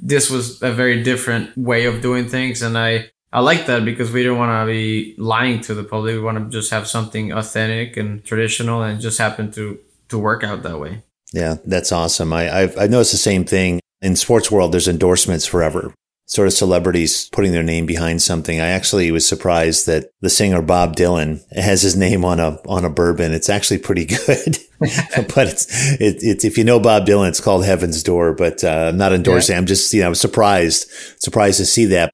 this 0.02 0.30
was 0.30 0.62
a 0.62 0.72
very 0.72 1.04
different 1.04 1.58
way 1.58 1.86
of 1.86 2.02
doing 2.02 2.30
things, 2.30 2.62
and 2.62 2.78
I 2.78 3.10
I 3.33 3.39
like 3.39 3.65
that 3.65 3.83
because 3.83 4.12
we 4.12 4.24
don't 4.24 4.38
want 4.38 4.51
to 4.51 4.71
be 4.71 5.15
lying 5.18 5.59
to 5.62 5.74
the 5.74 5.83
public. 5.83 6.15
We 6.15 6.21
want 6.21 6.38
to 6.38 6.50
just 6.50 6.71
have 6.71 6.88
something 6.88 7.31
authentic 7.31 7.97
and 7.97 8.24
traditional, 8.24 8.83
and 8.83 9.01
just 9.01 9.18
happen 9.18 9.51
to 9.53 9.80
to 10.09 10.18
work 10.19 10.44
out 10.44 10.63
that 10.63 10.80
way. 10.80 11.01
Yeah, 11.33 11.56
that's 11.65 11.91
awesome. 11.91 12.31
I 12.31 12.62
I've, 12.62 12.77
I've 12.77 12.91
noticed 12.91 13.12
the 13.12 13.18
same 13.18 13.44
thing 13.44 13.80
in 14.01 14.15
sports 14.15 14.51
world. 14.51 14.71
There's 14.71 14.88
endorsements 14.88 15.45
forever 15.45 15.94
sort 16.25 16.47
of 16.47 16.53
celebrities 16.53 17.30
putting 17.31 17.51
their 17.51 17.63
name 17.63 17.85
behind 17.85 18.21
something. 18.21 18.59
I 18.59 18.69
actually 18.69 19.12
was 19.12 19.27
surprised 19.27 19.88
that 19.88 20.09
the 20.21 20.30
singer 20.30 20.62
Bob 20.62 20.95
Dylan 20.95 21.41
has 21.53 21.81
his 21.81 21.95
name 21.95 22.24
on 22.24 22.39
a 22.39 22.59
on 22.68 22.85
a 22.85 22.89
bourbon. 22.89 23.33
It's 23.33 23.50
actually 23.50 23.80
pretty 23.80 24.06
good, 24.25 24.57
but 24.80 25.47
it's 25.47 25.68
it, 26.00 26.18
it's 26.21 26.45
if 26.45 26.57
you 26.57 26.63
know 26.63 26.80
Bob 26.80 27.06
Dylan, 27.06 27.30
it's 27.30 27.41
called 27.41 27.65
Heaven's 27.65 28.01
Door. 28.03 28.33
But 28.33 28.63
uh, 28.63 28.89
I'm 28.89 28.97
not 28.97 29.13
endorsing. 29.13 29.53
Yeah. 29.53 29.59
I'm 29.59 29.65
just 29.65 29.94
you 29.94 30.01
know 30.01 30.07
I 30.07 30.09
was 30.09 30.21
surprised 30.21 30.89
surprised 31.19 31.57
to 31.57 31.65
see 31.65 31.85
that. 31.85 32.12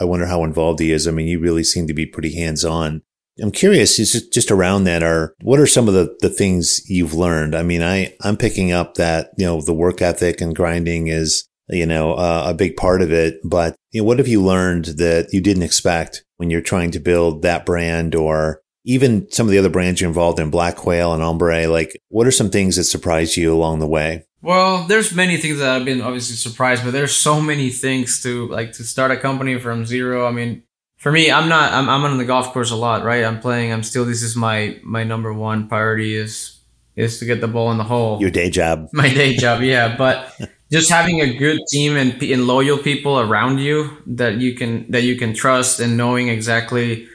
I 0.00 0.04
wonder 0.04 0.26
how 0.26 0.44
involved 0.44 0.80
he 0.80 0.92
is. 0.92 1.06
I 1.06 1.10
mean, 1.10 1.26
you 1.26 1.38
really 1.38 1.64
seem 1.64 1.86
to 1.86 1.94
be 1.94 2.06
pretty 2.06 2.34
hands 2.34 2.64
on. 2.64 3.02
I'm 3.40 3.52
curious, 3.52 3.96
just, 3.96 4.32
just 4.32 4.50
around 4.50 4.84
that 4.84 5.02
are, 5.02 5.34
what 5.42 5.60
are 5.60 5.66
some 5.66 5.88
of 5.88 5.94
the, 5.94 6.14
the 6.20 6.28
things 6.28 6.82
you've 6.90 7.14
learned? 7.14 7.54
I 7.54 7.62
mean, 7.62 7.82
I, 7.82 8.14
I'm 8.22 8.36
picking 8.36 8.72
up 8.72 8.94
that, 8.94 9.30
you 9.38 9.46
know, 9.46 9.62
the 9.62 9.72
work 9.72 10.02
ethic 10.02 10.40
and 10.40 10.54
grinding 10.54 11.06
is 11.06 11.48
you 11.72 11.86
know, 11.86 12.14
uh, 12.14 12.44
a 12.46 12.54
big 12.54 12.76
part 12.76 13.02
of 13.02 13.12
it. 13.12 13.38
But 13.44 13.76
you 13.92 14.00
know, 14.00 14.06
what 14.06 14.18
have 14.18 14.28
you 14.28 14.42
learned 14.42 14.86
that 14.96 15.28
you 15.32 15.40
didn't 15.40 15.62
expect 15.62 16.24
when 16.36 16.50
you're 16.50 16.60
trying 16.60 16.90
to 16.92 17.00
build 17.00 17.42
that 17.42 17.66
brand 17.66 18.14
or 18.14 18.60
even 18.84 19.30
some 19.30 19.46
of 19.46 19.52
the 19.52 19.58
other 19.58 19.68
brands 19.68 20.00
you're 20.00 20.08
involved 20.08 20.38
in, 20.38 20.50
Black 20.50 20.84
Whale 20.84 21.14
and 21.14 21.22
Ombre? 21.22 21.68
Like, 21.68 22.00
what 22.08 22.26
are 22.26 22.32
some 22.32 22.50
things 22.50 22.76
that 22.76 22.84
surprised 22.84 23.36
you 23.36 23.54
along 23.54 23.78
the 23.78 23.86
way? 23.86 24.24
Well, 24.42 24.84
there's 24.84 25.14
many 25.14 25.36
things 25.36 25.58
that 25.58 25.68
I've 25.68 25.84
been 25.84 26.00
obviously 26.00 26.36
surprised, 26.36 26.82
but 26.84 26.92
there's 26.92 27.14
so 27.14 27.40
many 27.40 27.70
things 27.70 28.22
to 28.22 28.48
like 28.48 28.72
to 28.72 28.84
start 28.84 29.10
a 29.10 29.16
company 29.16 29.58
from 29.58 29.84
zero. 29.84 30.26
I 30.26 30.30
mean, 30.30 30.62
for 30.96 31.12
me, 31.12 31.30
I'm 31.30 31.48
not, 31.48 31.72
I'm, 31.72 31.88
I'm 31.88 32.04
on 32.04 32.16
the 32.18 32.24
golf 32.24 32.52
course 32.52 32.70
a 32.70 32.76
lot, 32.76 33.04
right? 33.04 33.24
I'm 33.24 33.40
playing, 33.40 33.72
I'm 33.72 33.82
still, 33.82 34.04
this 34.04 34.22
is 34.22 34.36
my, 34.36 34.78
my 34.82 35.04
number 35.04 35.32
one 35.32 35.68
priority 35.68 36.14
is, 36.14 36.58
is 36.96 37.18
to 37.18 37.24
get 37.24 37.40
the 37.40 37.48
ball 37.48 37.70
in 37.70 37.78
the 37.78 37.84
hole. 37.84 38.20
Your 38.20 38.30
day 38.30 38.50
job. 38.50 38.88
My 38.92 39.08
day 39.08 39.34
job. 39.36 39.62
Yeah. 39.62 39.96
But 39.96 40.38
just 40.70 40.90
having 40.90 41.20
a 41.20 41.34
good 41.34 41.58
team 41.70 41.96
and, 41.96 42.22
and 42.22 42.46
loyal 42.46 42.76
people 42.76 43.18
around 43.18 43.58
you 43.58 43.96
that 44.06 44.36
you 44.36 44.54
can 44.54 44.90
that 44.90 45.02
you 45.02 45.16
can 45.16 45.32
trust 45.32 45.80
and 45.80 45.96
knowing 45.96 46.28
exactly 46.28 47.08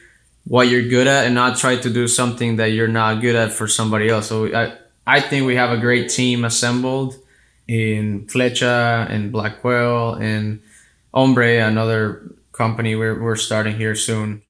what 0.44 0.68
you're 0.68 0.88
good 0.88 1.06
at 1.06 1.26
and 1.26 1.34
not 1.34 1.58
try 1.58 1.76
to 1.76 1.90
do 1.90 2.08
something 2.08 2.56
that 2.56 2.72
you're 2.72 2.88
not 2.88 3.20
good 3.20 3.36
at 3.36 3.52
for 3.52 3.68
somebody 3.68 4.08
else. 4.08 4.28
So 4.28 4.52
I 4.52 4.76
I 5.06 5.20
think 5.20 5.46
we 5.46 5.56
have 5.56 5.70
a 5.70 5.78
great 5.78 6.08
team 6.08 6.44
assembled 6.44 7.14
in 7.68 8.26
Flecha 8.26 9.08
and 9.10 9.30
Blackwell 9.30 10.14
and 10.14 10.60
Hombre, 11.14 11.58
another 11.58 12.34
company 12.52 12.96
we're 12.96 13.22
we're 13.22 13.36
starting 13.36 13.76
here 13.76 13.94
soon. 13.94 14.42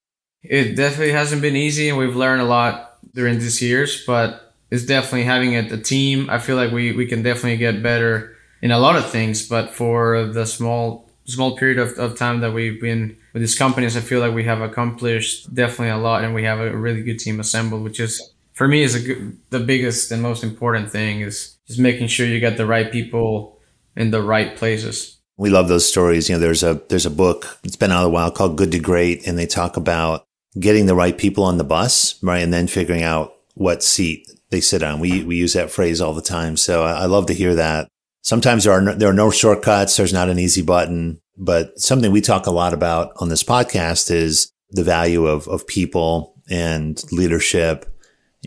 It 0.43 0.75
definitely 0.75 1.11
hasn't 1.11 1.41
been 1.41 1.55
easy 1.55 1.89
and 1.89 1.97
we've 1.97 2.15
learned 2.15 2.41
a 2.41 2.45
lot 2.45 2.97
during 3.13 3.39
these 3.39 3.61
years, 3.61 4.03
but 4.05 4.53
it's 4.71 4.85
definitely 4.85 5.23
having 5.23 5.55
a, 5.55 5.73
a 5.73 5.77
team. 5.77 6.29
I 6.29 6.39
feel 6.39 6.55
like 6.55 6.71
we, 6.71 6.91
we 6.93 7.05
can 7.05 7.21
definitely 7.21 7.57
get 7.57 7.83
better 7.83 8.35
in 8.61 8.71
a 8.71 8.79
lot 8.79 8.95
of 8.95 9.09
things, 9.09 9.47
but 9.47 9.73
for 9.73 10.25
the 10.25 10.45
small 10.45 11.09
small 11.25 11.57
period 11.57 11.77
of, 11.77 11.97
of 11.99 12.17
time 12.17 12.39
that 12.39 12.53
we've 12.53 12.79
been 12.81 13.17
with 13.33 13.41
these 13.41 13.57
companies, 13.57 13.97
I 13.97 13.99
feel 13.99 14.21
like 14.21 14.33
we 14.33 14.45
have 14.45 14.61
accomplished 14.61 15.53
definitely 15.53 15.89
a 15.89 15.97
lot, 15.97 16.23
and 16.23 16.33
we 16.33 16.43
have 16.43 16.59
a 16.59 16.75
really 16.75 17.03
good 17.03 17.19
team 17.19 17.39
assembled, 17.39 17.83
which 17.83 17.99
is 17.99 18.33
for 18.57 18.67
me 18.67 18.81
is 18.81 18.95
a 18.95 19.31
the 19.51 19.59
biggest 19.59 20.11
and 20.11 20.21
most 20.21 20.43
important 20.43 20.89
thing 20.89 21.21
is 21.21 21.57
just 21.67 21.79
making 21.79 22.07
sure 22.07 22.25
you 22.25 22.39
get 22.39 22.57
the 22.57 22.65
right 22.65 22.91
people 22.91 23.59
in 23.95 24.09
the 24.09 24.21
right 24.21 24.55
places. 24.55 25.19
We 25.37 25.51
love 25.51 25.67
those 25.67 25.87
stories. 25.87 26.27
You 26.27 26.35
know, 26.35 26.39
there's 26.39 26.63
a 26.63 26.81
there's 26.89 27.05
a 27.05 27.11
book. 27.11 27.59
It's 27.63 27.75
been 27.75 27.91
out 27.91 28.07
a 28.07 28.09
while 28.09 28.31
called 28.31 28.57
Good 28.57 28.71
to 28.71 28.79
Great, 28.79 29.27
and 29.27 29.37
they 29.37 29.45
talk 29.45 29.77
about 29.77 30.25
getting 30.59 30.87
the 30.87 30.95
right 30.95 31.15
people 31.15 31.43
on 31.43 31.59
the 31.59 31.63
bus, 31.63 32.21
right, 32.23 32.41
and 32.41 32.51
then 32.51 32.65
figuring 32.65 33.03
out 33.03 33.35
what 33.53 33.83
seat 33.83 34.27
they 34.49 34.59
sit 34.59 34.81
on. 34.81 34.99
We 34.99 35.23
we 35.23 35.35
use 35.37 35.53
that 35.53 35.69
phrase 35.69 36.01
all 36.01 36.15
the 36.15 36.21
time. 36.23 36.57
So 36.57 36.83
I, 36.83 37.03
I 37.03 37.05
love 37.05 37.27
to 37.27 37.35
hear 37.35 37.53
that. 37.53 37.87
Sometimes 38.23 38.63
there 38.63 38.73
are 38.73 38.81
no, 38.81 38.95
there 38.95 39.09
are 39.09 39.13
no 39.13 39.29
shortcuts. 39.29 39.95
There's 39.95 40.13
not 40.13 40.29
an 40.29 40.39
easy 40.39 40.63
button, 40.63 41.21
but 41.37 41.79
something 41.79 42.11
we 42.11 42.21
talk 42.21 42.47
a 42.47 42.51
lot 42.51 42.73
about 42.73 43.11
on 43.17 43.29
this 43.29 43.43
podcast 43.43 44.09
is 44.09 44.51
the 44.71 44.83
value 44.83 45.27
of 45.27 45.47
of 45.47 45.67
people 45.67 46.33
and 46.49 47.03
leadership 47.11 47.85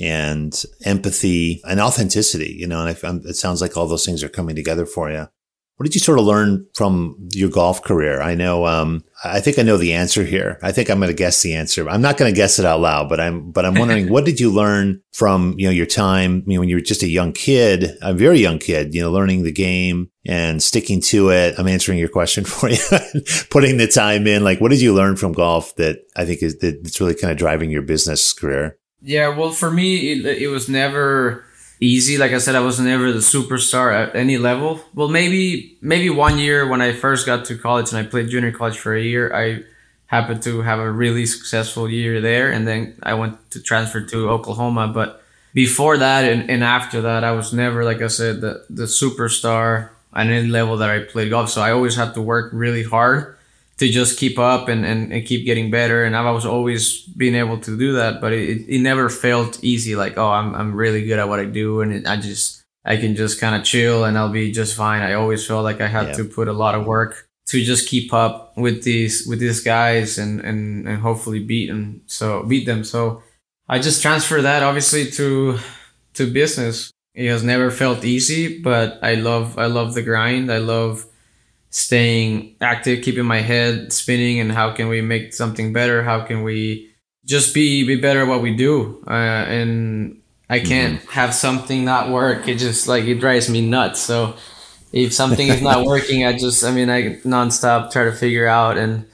and 0.01 0.63
empathy 0.85 1.61
and 1.65 1.81
authenticity. 1.81 2.57
You 2.59 2.67
know, 2.67 2.85
and 2.85 2.89
I, 2.89 3.29
it 3.29 3.37
sounds 3.37 3.61
like 3.61 3.77
all 3.77 3.87
those 3.87 4.07
things 4.07 4.23
are 4.23 4.29
coming 4.29 4.57
together 4.57 4.87
for 4.87 5.11
you. 5.11 5.29
What 5.81 5.87
did 5.87 5.95
you 5.95 6.01
sort 6.01 6.19
of 6.19 6.27
learn 6.27 6.67
from 6.75 7.17
your 7.33 7.49
golf 7.49 7.83
career? 7.83 8.21
I 8.21 8.35
know, 8.35 8.67
um, 8.67 9.03
I 9.25 9.41
think 9.41 9.59
I 9.59 9.63
know 9.63 9.79
the 9.79 9.95
answer 9.95 10.25
here. 10.25 10.59
I 10.63 10.73
think 10.73 10.91
I'm 10.91 10.99
going 10.99 11.09
to 11.09 11.15
guess 11.15 11.41
the 11.41 11.55
answer. 11.55 11.89
I'm 11.89 12.03
not 12.03 12.19
going 12.19 12.31
to 12.31 12.37
guess 12.37 12.59
it 12.59 12.67
out 12.67 12.83
loud, 12.83 13.09
but 13.09 13.19
I'm, 13.19 13.51
but 13.51 13.65
I'm 13.65 13.77
wondering, 13.77 14.09
what 14.13 14.27
did 14.27 14.39
you 14.39 14.51
learn 14.51 15.01
from, 15.15 15.55
you 15.57 15.65
know, 15.65 15.73
your 15.73 15.87
time, 15.87 16.45
you 16.47 16.53
know, 16.53 16.61
when 16.61 16.69
you 16.69 16.77
were 16.77 16.83
just 16.83 17.03
a 17.03 17.09
young 17.09 17.33
kid, 17.33 17.97
a 18.03 18.13
very 18.13 18.41
young 18.41 18.59
kid, 18.59 18.95
you 18.95 19.01
know, 19.01 19.11
learning 19.11 19.43
the 19.43 19.53
game 19.53 20.11
and 20.27 20.63
sticking 20.63 21.01
to 21.01 21.31
it? 21.31 21.55
I'm 21.57 21.67
answering 21.67 21.99
your 21.99 22.11
question 22.11 22.45
for 22.47 22.69
you, 22.69 22.77
putting 23.49 23.79
the 23.79 23.89
time 23.89 24.27
in. 24.27 24.45
Like, 24.45 24.61
what 24.61 24.73
did 24.73 24.83
you 24.83 24.93
learn 24.93 25.17
from 25.17 25.33
golf 25.33 25.75
that 25.77 26.01
I 26.15 26.27
think 26.27 26.43
is, 26.43 26.59
that's 26.59 27.01
really 27.01 27.15
kind 27.15 27.33
of 27.33 27.39
driving 27.39 27.71
your 27.71 27.81
business 27.81 28.35
career? 28.35 28.77
Yeah. 29.03 29.29
Well, 29.29 29.51
for 29.51 29.71
me, 29.71 30.13
it, 30.13 30.43
it 30.43 30.49
was 30.49 30.69
never, 30.69 31.45
easy. 31.81 32.19
Like 32.19 32.33
I 32.33 32.39
said, 32.39 32.55
I 32.55 32.61
was 32.61 32.79
never 32.79 33.11
the 33.13 33.19
superstar 33.19 33.93
at 33.93 34.15
any 34.15 34.39
level. 34.39 34.81
Well, 34.95 35.09
maybe 35.09 35.77
maybe 35.81 36.11
one 36.11 36.39
year 36.39 36.69
when 36.69 36.81
I 36.81 36.93
first 36.93 37.27
got 37.27 37.47
to 37.47 37.57
college 37.57 37.91
and 37.93 37.99
I 37.99 38.09
played 38.09 38.29
junior 38.29 38.53
college 38.53 38.79
for 38.79 38.95
a 38.95 39.03
year, 39.03 39.35
I 39.35 39.65
happened 40.07 40.43
to 40.43 40.61
have 40.63 40.79
a 40.79 40.91
really 40.91 41.27
successful 41.27 41.89
year 41.89 42.21
there, 42.21 42.53
and 42.53 42.67
then 42.67 42.95
I 43.03 43.15
went 43.15 43.51
to 43.53 43.63
transfer 43.63 44.01
to 44.01 44.31
Oklahoma. 44.31 44.89
But 44.89 45.23
before 45.55 45.97
that 45.97 46.25
and, 46.25 46.51
and 46.51 46.63
after 46.63 47.01
that, 47.03 47.25
I 47.25 47.33
was 47.33 47.53
never, 47.53 47.85
like 47.85 48.03
I 48.03 48.09
said, 48.09 48.41
the 48.41 48.65
the 48.69 48.85
superstar 48.85 49.91
at 50.13 50.27
any 50.27 50.49
level 50.49 50.77
that 50.79 50.91
I 50.91 51.01
played 51.01 51.31
golf. 51.31 51.51
So 51.51 51.63
I 51.63 51.73
always 51.73 51.97
had 51.97 52.15
to 52.15 52.23
work 52.23 52.51
really 52.53 52.83
hard 52.85 53.37
to 53.81 53.89
just 53.89 54.19
keep 54.19 54.39
up 54.39 54.69
and, 54.69 54.85
and, 54.85 55.11
and 55.11 55.25
keep 55.25 55.47
getting 55.47 55.71
better. 55.71 56.05
And 56.05 56.15
I 56.15 56.31
was 56.33 56.45
always 56.45 57.01
being 57.17 57.35
able 57.35 57.59
to 57.61 57.79
do 57.79 57.95
that, 57.95 58.21
but 58.21 58.31
it, 58.31 58.69
it 58.69 58.81
never 58.81 59.09
felt 59.09 59.65
easy. 59.65 59.97
Like, 59.97 60.19
oh, 60.19 60.29
I'm, 60.29 60.55
I'm 60.55 60.75
really 60.75 61.07
good 61.07 61.19
at 61.19 61.31
what 61.31 61.41
I 61.41 61.47
do. 61.47 61.81
And 61.81 61.91
it, 61.91 62.07
I 62.07 62.17
just, 62.17 62.63
I 62.85 62.99
can 62.99 63.17
just 63.17 63.41
kind 63.41 63.57
of 63.57 63.65
chill 63.65 64.05
and 64.05 64.19
I'll 64.19 64.29
be 64.29 64.53
just 64.53 64.77
fine. 64.77 65.01
I 65.01 65.15
always 65.15 65.47
felt 65.47 65.65
like 65.65 65.81
I 65.81 65.87
had 65.87 66.09
yeah. 66.09 66.13
to 66.17 66.25
put 66.25 66.47
a 66.47 66.53
lot 66.53 66.75
of 66.75 66.85
work 66.85 67.27
to 67.47 67.65
just 67.65 67.89
keep 67.89 68.13
up 68.13 68.55
with 68.55 68.85
these, 68.85 69.27
with 69.27 69.41
these 69.41 69.63
guys 69.63 70.19
and, 70.19 70.41
and, 70.41 70.87
and 70.87 71.01
hopefully 71.01 71.43
beat 71.43 71.69
them. 71.69 72.03
So 72.05 72.43
beat 72.43 72.67
them. 72.67 72.85
So 72.85 73.23
I 73.67 73.79
just 73.79 74.03
transfer 74.03 74.43
that 74.43 74.63
obviously 74.63 75.11
to, 75.13 75.59
to 76.15 76.31
business. 76.31 76.93
It 77.15 77.31
has 77.31 77.43
never 77.43 77.71
felt 77.71 78.05
easy, 78.05 78.61
but 78.61 78.99
I 79.03 79.15
love, 79.15 79.59
I 79.59 79.67
love 79.67 79.95
the 79.95 80.03
grind. 80.03 80.53
I 80.53 80.59
love, 80.59 81.07
staying 81.71 82.57
active, 82.61 83.03
keeping 83.03 83.25
my 83.25 83.41
head 83.41 83.93
spinning, 83.93 84.41
and 84.41 84.53
how 84.53 84.73
can 84.73 84.89
we 84.89 85.01
make 85.01 85.33
something 85.33 85.73
better? 85.73 86.03
How 86.03 86.21
can 86.25 86.43
we 86.43 86.91
just 87.25 87.55
be 87.55 87.87
be 87.87 87.97
better 87.97 88.23
at 88.23 88.29
what 88.29 88.43
we 88.43 88.55
do? 88.55 89.03
Uh, 89.07 89.13
and 89.13 90.21
I 90.49 90.59
can't 90.59 90.99
mm-hmm. 90.99 91.11
have 91.11 91.33
something 91.35 91.85
not 91.85 92.11
work. 92.11 92.49
It 92.49 92.59
just 92.59 92.89
like 92.89 93.05
it 93.05 93.21
drives 93.21 93.49
me 93.49 93.67
nuts. 93.67 94.01
So 94.01 94.35
if 94.93 95.15
something 95.15 95.49
is 95.49 95.63
not 95.63 95.87
working, 95.87 96.27
I 96.27 96.37
just 96.37 96.65
I 96.65 96.73
mean 96.73 96.91
I 96.91 97.17
nonstop 97.21 97.93
try 97.93 98.05
to 98.05 98.13
figure 98.13 98.49
out 98.49 98.77
and 98.77 99.07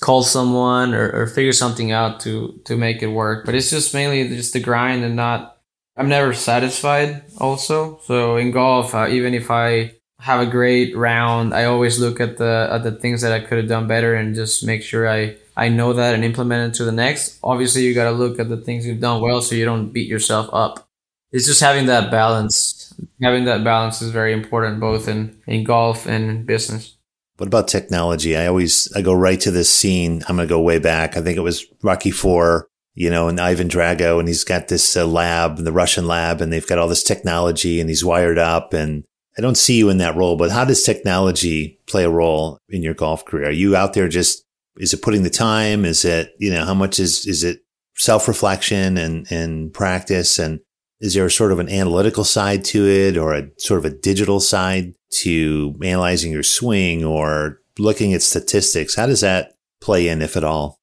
call 0.00 0.22
someone 0.22 0.92
or, 0.92 1.10
or 1.10 1.26
figure 1.26 1.52
something 1.52 1.90
out 1.90 2.20
to 2.20 2.60
to 2.66 2.76
make 2.76 3.02
it 3.02 3.08
work. 3.08 3.46
But 3.46 3.54
it's 3.54 3.70
just 3.70 3.94
mainly 3.94 4.28
just 4.28 4.52
the 4.52 4.60
grind 4.60 5.02
and 5.02 5.16
not. 5.16 5.52
I'm 5.96 6.08
never 6.08 6.34
satisfied. 6.34 7.22
Also, 7.38 8.00
so 8.04 8.36
in 8.36 8.50
golf, 8.50 8.96
uh, 8.96 9.06
even 9.08 9.32
if 9.32 9.48
I 9.48 9.92
have 10.20 10.40
a 10.40 10.50
great 10.50 10.96
round. 10.96 11.54
I 11.54 11.64
always 11.64 11.98
look 11.98 12.20
at 12.20 12.36
the 12.36 12.68
at 12.70 12.82
the 12.82 12.92
things 12.92 13.22
that 13.22 13.32
I 13.32 13.40
could 13.40 13.58
have 13.58 13.68
done 13.68 13.86
better 13.86 14.14
and 14.14 14.34
just 14.34 14.64
make 14.64 14.82
sure 14.82 15.08
I 15.08 15.36
I 15.56 15.68
know 15.68 15.92
that 15.92 16.14
and 16.14 16.24
implement 16.24 16.74
it 16.74 16.76
to 16.78 16.84
the 16.84 16.92
next. 16.92 17.38
Obviously, 17.42 17.82
you 17.82 17.94
got 17.94 18.04
to 18.04 18.16
look 18.16 18.38
at 18.38 18.48
the 18.48 18.56
things 18.56 18.86
you've 18.86 19.00
done 19.00 19.20
well 19.20 19.42
so 19.42 19.54
you 19.54 19.64
don't 19.64 19.90
beat 19.90 20.08
yourself 20.08 20.48
up. 20.52 20.88
It's 21.32 21.46
just 21.46 21.60
having 21.60 21.86
that 21.86 22.10
balance. 22.10 22.94
Having 23.20 23.44
that 23.46 23.64
balance 23.64 24.00
is 24.00 24.10
very 24.10 24.32
important 24.32 24.80
both 24.80 25.08
in 25.08 25.36
in 25.46 25.64
golf 25.64 26.06
and 26.06 26.30
in 26.30 26.44
business. 26.44 26.96
What 27.36 27.48
about 27.48 27.66
technology? 27.66 28.36
I 28.36 28.46
always 28.46 28.90
I 28.94 29.02
go 29.02 29.12
right 29.12 29.40
to 29.40 29.50
this 29.50 29.68
scene. 29.68 30.22
I'm 30.28 30.36
going 30.36 30.48
to 30.48 30.54
go 30.54 30.60
way 30.60 30.78
back. 30.78 31.16
I 31.16 31.20
think 31.20 31.36
it 31.36 31.40
was 31.42 31.66
Rocky 31.82 32.12
4 32.12 32.68
you 32.94 33.10
know, 33.10 33.28
and 33.28 33.40
Ivan 33.40 33.68
Drago, 33.68 34.20
and 34.20 34.28
he's 34.28 34.44
got 34.44 34.68
this 34.68 34.96
uh, 34.96 35.04
lab, 35.04 35.56
the 35.58 35.72
Russian 35.72 36.06
lab, 36.06 36.40
and 36.40 36.52
they've 36.52 36.66
got 36.66 36.78
all 36.78 36.86
this 36.86 37.02
technology, 37.02 37.80
and 37.80 37.90
he's 37.90 38.04
wired 38.04 38.38
up, 38.38 38.72
and 38.72 39.04
I 39.36 39.42
don't 39.42 39.56
see 39.56 39.76
you 39.76 39.90
in 39.90 39.98
that 39.98 40.16
role, 40.16 40.36
but 40.36 40.50
how 40.50 40.64
does 40.64 40.82
technology 40.82 41.80
play 41.86 42.04
a 42.04 42.10
role 42.10 42.58
in 42.68 42.82
your 42.82 42.94
golf 42.94 43.24
career? 43.24 43.48
Are 43.48 43.52
you 43.52 43.74
out 43.74 43.94
there 43.94 44.08
just, 44.08 44.44
is 44.76 44.92
it 44.92 45.02
putting 45.02 45.22
the 45.22 45.30
time? 45.30 45.84
Is 45.84 46.04
it, 46.04 46.34
you 46.38 46.52
know, 46.52 46.64
how 46.64 46.74
much 46.74 47.00
is, 47.00 47.26
is 47.26 47.42
it 47.42 47.60
self 47.96 48.28
reflection 48.28 48.96
and, 48.96 49.26
and 49.30 49.72
practice? 49.72 50.38
And 50.38 50.60
is 51.00 51.14
there 51.14 51.28
sort 51.30 51.52
of 51.52 51.58
an 51.58 51.68
analytical 51.68 52.24
side 52.24 52.64
to 52.66 52.86
it 52.86 53.16
or 53.16 53.34
a 53.34 53.48
sort 53.58 53.78
of 53.78 53.84
a 53.84 53.96
digital 53.96 54.40
side 54.40 54.94
to 55.22 55.74
analyzing 55.82 56.32
your 56.32 56.42
swing 56.42 57.04
or 57.04 57.60
looking 57.78 58.14
at 58.14 58.22
statistics? 58.22 58.94
How 58.94 59.06
does 59.06 59.20
that 59.20 59.54
play 59.80 60.08
in, 60.08 60.22
if 60.22 60.36
at 60.36 60.44
all? 60.44 60.78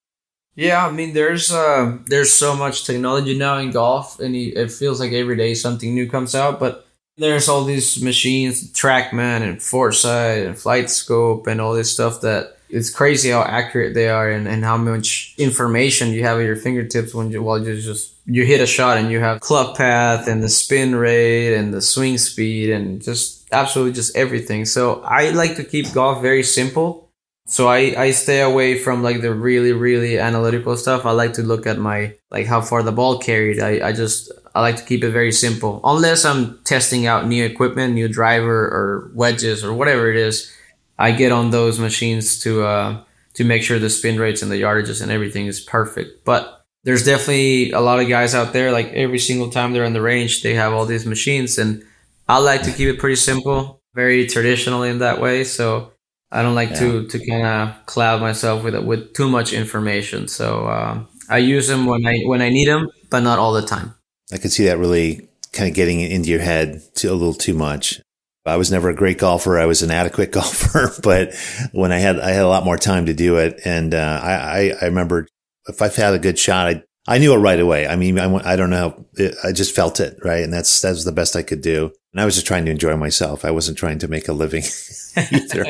Yeah, 0.54 0.86
I 0.86 0.90
mean, 0.90 1.14
there's 1.14 1.50
uh, 1.50 1.96
there's 2.06 2.32
so 2.32 2.54
much 2.54 2.84
technology 2.84 3.36
now 3.36 3.56
in 3.56 3.70
golf, 3.70 4.20
and 4.20 4.36
it 4.36 4.70
feels 4.70 5.00
like 5.00 5.12
every 5.12 5.36
day 5.36 5.54
something 5.54 5.94
new 5.94 6.08
comes 6.08 6.34
out. 6.34 6.60
But 6.60 6.86
there's 7.16 7.48
all 7.48 7.64
these 7.64 8.02
machines, 8.02 8.72
TrackMan 8.72 9.42
and 9.42 9.62
Foresight 9.62 10.46
and 10.46 10.56
FlightScope 10.56 11.46
and 11.46 11.60
all 11.60 11.74
this 11.74 11.92
stuff 11.92 12.20
that 12.22 12.56
it's 12.72 12.88
crazy 12.88 13.30
how 13.30 13.42
accurate 13.42 13.92
they 13.92 14.08
are 14.08 14.30
and, 14.30 14.48
and 14.48 14.64
how 14.64 14.78
much 14.78 15.34
information 15.36 16.08
you 16.08 16.22
have 16.24 16.38
at 16.38 16.44
your 16.44 16.56
fingertips 16.56 17.14
when 17.14 17.30
you 17.30 17.42
while 17.42 17.62
you 17.62 17.78
just 17.78 18.14
you 18.24 18.46
hit 18.46 18.62
a 18.62 18.66
shot 18.66 18.96
and 18.96 19.10
you 19.10 19.20
have 19.20 19.40
club 19.40 19.76
path 19.76 20.26
and 20.26 20.42
the 20.42 20.48
spin 20.48 20.94
rate 20.94 21.54
and 21.54 21.74
the 21.74 21.82
swing 21.82 22.16
speed 22.16 22.70
and 22.70 23.02
just 23.02 23.46
absolutely 23.52 23.92
just 23.92 24.16
everything. 24.16 24.64
So 24.64 25.02
I 25.02 25.30
like 25.30 25.56
to 25.56 25.64
keep 25.64 25.92
golf 25.92 26.22
very 26.22 26.42
simple. 26.42 27.10
So 27.46 27.68
I, 27.68 27.94
I 27.98 28.10
stay 28.12 28.40
away 28.40 28.78
from 28.78 29.02
like 29.02 29.20
the 29.20 29.34
really, 29.34 29.72
really 29.72 30.18
analytical 30.18 30.76
stuff. 30.76 31.04
I 31.04 31.10
like 31.10 31.34
to 31.34 31.42
look 31.42 31.66
at 31.66 31.78
my 31.78 32.14
like 32.30 32.46
how 32.46 32.62
far 32.62 32.82
the 32.82 32.92
ball 32.92 33.18
carried. 33.18 33.60
I, 33.60 33.88
I 33.88 33.92
just 33.92 34.32
I 34.54 34.60
like 34.60 34.76
to 34.76 34.84
keep 34.84 35.02
it 35.02 35.10
very 35.10 35.32
simple. 35.32 35.80
Unless 35.84 36.24
I'm 36.24 36.58
testing 36.64 37.06
out 37.06 37.26
new 37.26 37.44
equipment, 37.44 37.94
new 37.94 38.08
driver 38.08 38.66
or 38.66 39.10
wedges 39.14 39.64
or 39.64 39.72
whatever 39.72 40.10
it 40.10 40.16
is, 40.16 40.52
I 40.98 41.12
get 41.12 41.32
on 41.32 41.50
those 41.50 41.78
machines 41.78 42.38
to 42.40 42.64
uh, 42.64 43.04
to 43.34 43.44
make 43.44 43.62
sure 43.62 43.78
the 43.78 43.90
spin 43.90 44.18
rates 44.18 44.42
and 44.42 44.52
the 44.52 44.60
yardages 44.60 45.02
and 45.02 45.10
everything 45.10 45.46
is 45.46 45.60
perfect. 45.60 46.24
But 46.24 46.64
there's 46.84 47.04
definitely 47.04 47.72
a 47.72 47.80
lot 47.80 48.00
of 48.00 48.08
guys 48.08 48.34
out 48.34 48.52
there. 48.52 48.72
Like 48.72 48.88
every 48.92 49.18
single 49.18 49.50
time 49.50 49.72
they're 49.72 49.86
on 49.86 49.94
the 49.94 50.02
range, 50.02 50.42
they 50.42 50.54
have 50.54 50.72
all 50.72 50.84
these 50.86 51.06
machines, 51.06 51.58
and 51.58 51.82
I 52.28 52.38
like 52.38 52.62
to 52.64 52.72
keep 52.72 52.88
it 52.88 52.98
pretty 52.98 53.16
simple, 53.16 53.80
very 53.94 54.26
traditional 54.26 54.82
in 54.82 54.98
that 54.98 55.20
way. 55.20 55.44
So 55.44 55.92
I 56.30 56.42
don't 56.42 56.54
like 56.54 56.70
yeah. 56.70 56.80
to 56.80 57.08
to 57.08 57.26
kind 57.26 57.46
of 57.46 57.86
cloud 57.86 58.20
myself 58.20 58.64
with 58.64 58.76
with 58.84 59.14
too 59.14 59.28
much 59.28 59.52
information. 59.52 60.28
So 60.28 60.66
uh, 60.66 61.04
I 61.30 61.38
use 61.38 61.68
them 61.68 61.86
when 61.86 62.06
I 62.06 62.18
when 62.26 62.42
I 62.42 62.50
need 62.50 62.68
them, 62.68 62.88
but 63.10 63.20
not 63.20 63.38
all 63.38 63.52
the 63.52 63.66
time. 63.66 63.94
I 64.32 64.38
could 64.38 64.52
see 64.52 64.66
that 64.66 64.78
really 64.78 65.28
kind 65.52 65.68
of 65.68 65.74
getting 65.74 66.00
into 66.00 66.30
your 66.30 66.40
head 66.40 66.82
to 66.96 67.08
a 67.08 67.14
little 67.14 67.34
too 67.34 67.54
much. 67.54 68.00
I 68.44 68.56
was 68.56 68.72
never 68.72 68.88
a 68.88 68.94
great 68.94 69.18
golfer. 69.18 69.58
I 69.58 69.66
was 69.66 69.82
an 69.82 69.90
adequate 69.90 70.32
golfer, 70.32 70.92
but 71.02 71.34
when 71.72 71.92
I 71.92 71.98
had, 71.98 72.18
I 72.18 72.30
had 72.30 72.44
a 72.44 72.48
lot 72.48 72.64
more 72.64 72.78
time 72.78 73.06
to 73.06 73.14
do 73.14 73.36
it. 73.36 73.60
And, 73.64 73.94
uh, 73.94 74.20
I, 74.22 74.72
I, 74.80 74.86
remember 74.86 75.28
if 75.68 75.80
I 75.80 75.88
had 75.88 76.14
a 76.14 76.18
good 76.18 76.38
shot, 76.38 76.66
I, 76.66 76.82
I 77.06 77.18
knew 77.18 77.34
it 77.34 77.38
right 77.38 77.60
away. 77.60 77.86
I 77.86 77.96
mean, 77.96 78.18
I, 78.18 78.52
I 78.52 78.56
don't 78.56 78.70
know. 78.70 79.06
I 79.44 79.52
just 79.52 79.74
felt 79.74 80.00
it, 80.00 80.18
right? 80.24 80.42
And 80.42 80.52
that's, 80.52 80.80
that's 80.80 81.04
the 81.04 81.12
best 81.12 81.36
I 81.36 81.42
could 81.42 81.60
do. 81.60 81.92
And 82.12 82.20
I 82.20 82.24
was 82.24 82.34
just 82.34 82.46
trying 82.46 82.64
to 82.64 82.70
enjoy 82.70 82.96
myself. 82.96 83.44
I 83.44 83.50
wasn't 83.50 83.78
trying 83.78 83.98
to 84.00 84.08
make 84.08 84.28
a 84.28 84.32
living 84.32 84.64
either. 85.16 85.64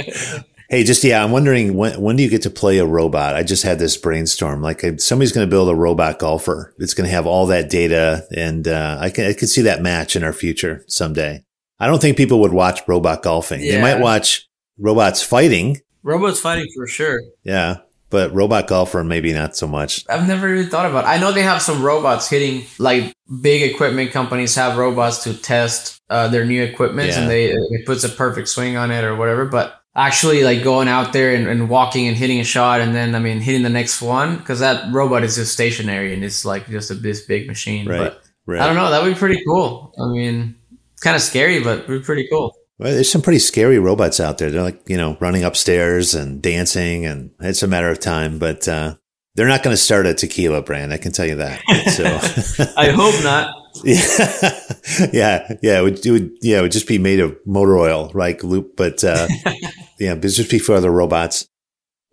Hey, 0.72 0.84
just 0.84 1.04
yeah, 1.04 1.22
I'm 1.22 1.32
wondering 1.32 1.74
when 1.74 2.00
when 2.00 2.16
do 2.16 2.22
you 2.22 2.30
get 2.30 2.40
to 2.42 2.50
play 2.50 2.78
a 2.78 2.86
robot? 2.86 3.36
I 3.36 3.42
just 3.42 3.62
had 3.62 3.78
this 3.78 3.98
brainstorm. 3.98 4.62
Like 4.62 4.82
somebody's 5.00 5.30
going 5.30 5.46
to 5.46 5.50
build 5.50 5.68
a 5.68 5.74
robot 5.74 6.18
golfer. 6.18 6.74
It's 6.78 6.94
going 6.94 7.06
to 7.06 7.14
have 7.14 7.26
all 7.26 7.44
that 7.48 7.68
data, 7.68 8.26
and 8.34 8.66
uh, 8.66 8.96
I 8.98 9.10
can 9.10 9.26
I 9.26 9.34
can 9.34 9.48
see 9.48 9.60
that 9.60 9.82
match 9.82 10.16
in 10.16 10.24
our 10.24 10.32
future 10.32 10.82
someday. 10.88 11.44
I 11.78 11.86
don't 11.88 12.00
think 12.00 12.16
people 12.16 12.40
would 12.40 12.54
watch 12.54 12.80
robot 12.88 13.22
golfing. 13.22 13.60
Yeah. 13.60 13.72
They 13.72 13.82
might 13.82 14.00
watch 14.00 14.48
robots 14.78 15.22
fighting. 15.22 15.76
Robots 16.02 16.40
fighting 16.40 16.68
for 16.74 16.86
sure. 16.86 17.20
Yeah, 17.44 17.80
but 18.08 18.32
robot 18.32 18.66
golfer 18.66 19.04
maybe 19.04 19.34
not 19.34 19.54
so 19.54 19.66
much. 19.66 20.06
I've 20.08 20.26
never 20.26 20.46
really 20.46 20.64
thought 20.64 20.86
about. 20.86 21.04
It. 21.04 21.08
I 21.08 21.18
know 21.18 21.32
they 21.32 21.42
have 21.42 21.60
some 21.60 21.82
robots 21.82 22.30
hitting 22.30 22.64
like 22.78 23.12
big 23.42 23.60
equipment 23.70 24.10
companies 24.12 24.54
have 24.54 24.78
robots 24.78 25.24
to 25.24 25.34
test 25.34 26.00
uh, 26.08 26.28
their 26.28 26.46
new 26.46 26.62
equipment, 26.62 27.10
yeah. 27.10 27.20
and 27.20 27.30
they 27.30 27.50
it 27.50 27.84
puts 27.84 28.04
a 28.04 28.08
perfect 28.08 28.48
swing 28.48 28.78
on 28.78 28.90
it 28.90 29.04
or 29.04 29.14
whatever. 29.14 29.44
But 29.44 29.81
actually 29.94 30.42
like 30.42 30.62
going 30.62 30.88
out 30.88 31.12
there 31.12 31.34
and, 31.34 31.46
and 31.46 31.68
walking 31.68 32.08
and 32.08 32.16
hitting 32.16 32.40
a 32.40 32.44
shot 32.44 32.80
and 32.80 32.94
then 32.94 33.14
I 33.14 33.18
mean 33.18 33.40
hitting 33.40 33.62
the 33.62 33.68
next 33.68 34.00
one 34.00 34.36
because 34.36 34.60
that 34.60 34.92
robot 34.92 35.22
is 35.22 35.36
just 35.36 35.52
stationary 35.52 36.14
and 36.14 36.24
it's 36.24 36.44
like 36.44 36.68
just 36.68 36.90
a 36.90 36.94
this 36.94 37.26
big 37.26 37.46
machine. 37.46 37.88
Right. 37.88 37.98
But 37.98 38.22
Right. 38.46 38.60
I 38.60 38.66
don't 38.66 38.76
know. 38.76 38.90
That 38.90 39.02
would 39.02 39.14
be 39.14 39.18
pretty 39.18 39.42
cool. 39.44 39.94
I 40.00 40.06
mean, 40.06 40.56
it's 40.92 41.02
kind 41.02 41.14
of 41.14 41.22
scary, 41.22 41.62
but 41.62 41.80
it'd 41.80 41.86
be 41.86 42.00
pretty 42.00 42.26
cool. 42.28 42.56
Well, 42.78 42.92
there's 42.92 43.10
some 43.10 43.22
pretty 43.22 43.38
scary 43.38 43.78
robots 43.78 44.18
out 44.18 44.38
there. 44.38 44.50
They're 44.50 44.62
like, 44.62 44.82
you 44.88 44.96
know, 44.96 45.16
running 45.20 45.44
upstairs 45.44 46.14
and 46.14 46.42
dancing, 46.42 47.06
and 47.06 47.30
it's 47.38 47.62
a 47.62 47.68
matter 47.68 47.88
of 47.88 48.00
time. 48.00 48.40
But 48.40 48.66
uh, 48.66 48.96
they're 49.36 49.46
not 49.46 49.62
going 49.62 49.74
to 49.74 49.80
start 49.80 50.06
a 50.06 50.14
tequila 50.14 50.62
brand. 50.62 50.92
I 50.92 50.96
can 50.96 51.12
tell 51.12 51.26
you 51.26 51.36
that. 51.36 51.60
So, 51.92 52.72
I 52.76 52.90
hope 52.90 53.22
not. 53.22 53.54
yeah, 53.84 55.08
yeah, 55.12 55.56
yeah. 55.62 55.78
It 55.78 55.82
would, 55.82 56.06
it 56.06 56.10
would, 56.10 56.30
yeah, 56.40 56.58
it 56.58 56.62
would 56.62 56.72
just 56.72 56.88
be 56.88 56.98
made 56.98 57.20
of 57.20 57.36
motor 57.46 57.78
oil, 57.78 58.10
right? 58.14 58.42
Loop, 58.42 58.76
but 58.76 59.02
uh, 59.04 59.28
yeah, 59.98 60.14
but 60.14 60.22
just 60.22 60.50
be 60.50 60.58
for 60.58 60.74
other 60.74 60.90
robots. 60.90 61.46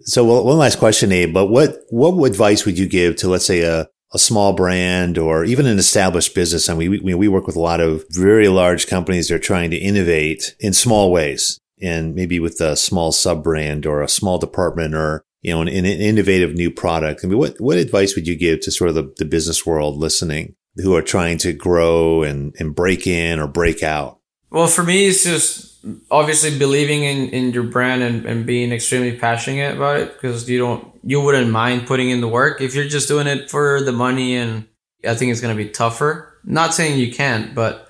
So, 0.02 0.24
well, 0.24 0.46
one 0.46 0.58
last 0.58 0.80
question, 0.80 1.12
Abe. 1.12 1.34
But 1.34 1.48
what 1.48 1.78
what 1.90 2.26
advice 2.26 2.66
would 2.66 2.78
you 2.78 2.88
give 2.88 3.18
to, 3.18 3.28
let's 3.28 3.46
say, 3.46 3.62
a 3.62 3.88
a 4.14 4.20
small 4.20 4.54
brand 4.54 5.18
or 5.18 5.44
even 5.46 5.66
an 5.66 5.78
established 5.78 6.34
business. 6.34 6.68
I 6.68 6.74
mean, 6.74 7.00
we, 7.04 7.14
we 7.14 7.28
work 7.28 7.46
with 7.46 7.56
a 7.56 7.62
lot 7.62 7.80
of 7.80 8.04
very 8.10 8.48
large 8.48 8.88
companies. 8.88 9.28
They're 9.28 9.40
trying 9.40 9.70
to 9.72 9.78
innovate 9.78 10.56
in 10.60 10.74
small 10.74 11.12
ways 11.12 11.60
and 11.82 12.16
maybe 12.16 12.40
with 12.40 12.60
a 12.60 12.76
small 12.76 13.12
sub 13.12 13.44
brand 13.44 13.86
or 13.86 14.02
a 14.02 14.10
small 14.10 14.38
department 14.38 14.96
or, 14.96 15.24
you 15.42 15.54
know, 15.54 15.62
an, 15.62 15.68
an 15.68 15.86
innovative 15.86 16.56
new 16.56 16.72
product. 16.72 17.22
I 17.24 17.28
mean, 17.28 17.38
what, 17.38 17.62
what 17.62 17.78
advice 17.78 18.16
would 18.16 18.28
you 18.28 18.36
give 18.36 18.62
to 18.62 18.72
sort 18.72 18.90
of 18.90 18.96
the, 18.96 19.14
the 19.18 19.26
business 19.26 19.66
world 19.66 19.98
listening 19.98 20.56
who 20.76 20.96
are 20.96 21.02
trying 21.02 21.38
to 21.40 21.54
grow 21.54 22.24
and, 22.24 22.56
and 22.60 22.76
break 22.76 23.08
in 23.08 23.40
or 23.40 23.48
break 23.48 23.84
out? 23.84 24.20
Well, 24.50 24.68
for 24.68 24.84
me, 24.84 25.08
it's 25.08 25.24
just 25.24 25.86
obviously 26.12 26.58
believing 26.58 27.04
in, 27.04 27.30
in 27.30 27.54
your 27.54 27.64
brand 27.64 28.02
and, 28.04 28.26
and 28.26 28.46
being 28.46 28.72
extremely 28.72 29.18
passionate 29.18 29.76
about 29.76 30.00
it 30.00 30.14
because 30.14 30.50
you 30.50 30.60
don't 30.60 30.88
you 31.04 31.22
wouldn't 31.22 31.52
mind 31.52 31.88
putting 31.88 32.10
in 32.10 32.20
the 32.20 32.28
work 32.28 32.60
if 32.60 32.76
you're 32.76 32.88
just 32.88 33.08
doing 33.08 33.28
it 33.28 33.50
for 33.50 33.82
the 33.82 33.92
money 33.92 34.36
and 34.36 34.68
I 35.08 35.16
think 35.16 35.32
it's 35.32 35.40
gonna 35.42 35.56
be 35.56 35.70
tougher. 35.70 36.38
Not 36.44 36.74
saying 36.74 37.00
you 37.00 37.14
can't, 37.14 37.56
but 37.56 37.90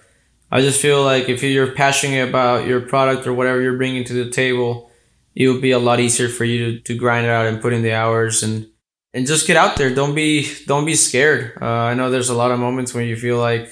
I 0.52 0.62
just 0.62 0.82
feel 0.82 1.04
like 1.04 1.30
if 1.30 1.42
you're 1.44 1.74
passionate 1.74 2.28
about 2.28 2.68
your 2.68 2.82
product 2.82 3.26
or 3.26 3.34
whatever 3.34 3.62
you're 3.62 3.78
bringing 3.78 4.04
to 4.06 4.14
the 4.14 4.30
table, 4.30 4.92
it 5.36 5.48
would 5.48 5.62
be 5.62 5.72
a 5.72 5.80
lot 5.80 6.00
easier 6.00 6.28
for 6.28 6.44
you 6.44 6.74
to, 6.74 6.80
to 6.82 6.96
grind 6.96 7.26
it 7.26 7.30
out 7.30 7.46
and 7.46 7.62
put 7.62 7.74
in 7.74 7.82
the 7.82 7.94
hours 7.94 8.44
and 8.44 8.68
and 9.14 9.26
just 9.28 9.48
get 9.48 9.58
out 9.58 9.78
there. 9.78 9.94
Don't 9.94 10.16
be 10.16 10.48
don't 10.68 10.86
be 10.86 10.96
scared. 10.96 11.54
Uh, 11.62 11.66
I 11.66 11.94
know 11.94 12.10
there's 12.10 12.30
a 12.30 12.36
lot 12.36 12.52
of 12.52 12.60
moments 12.60 12.94
when 12.94 13.06
you 13.08 13.16
feel 13.16 13.38
like 13.38 13.70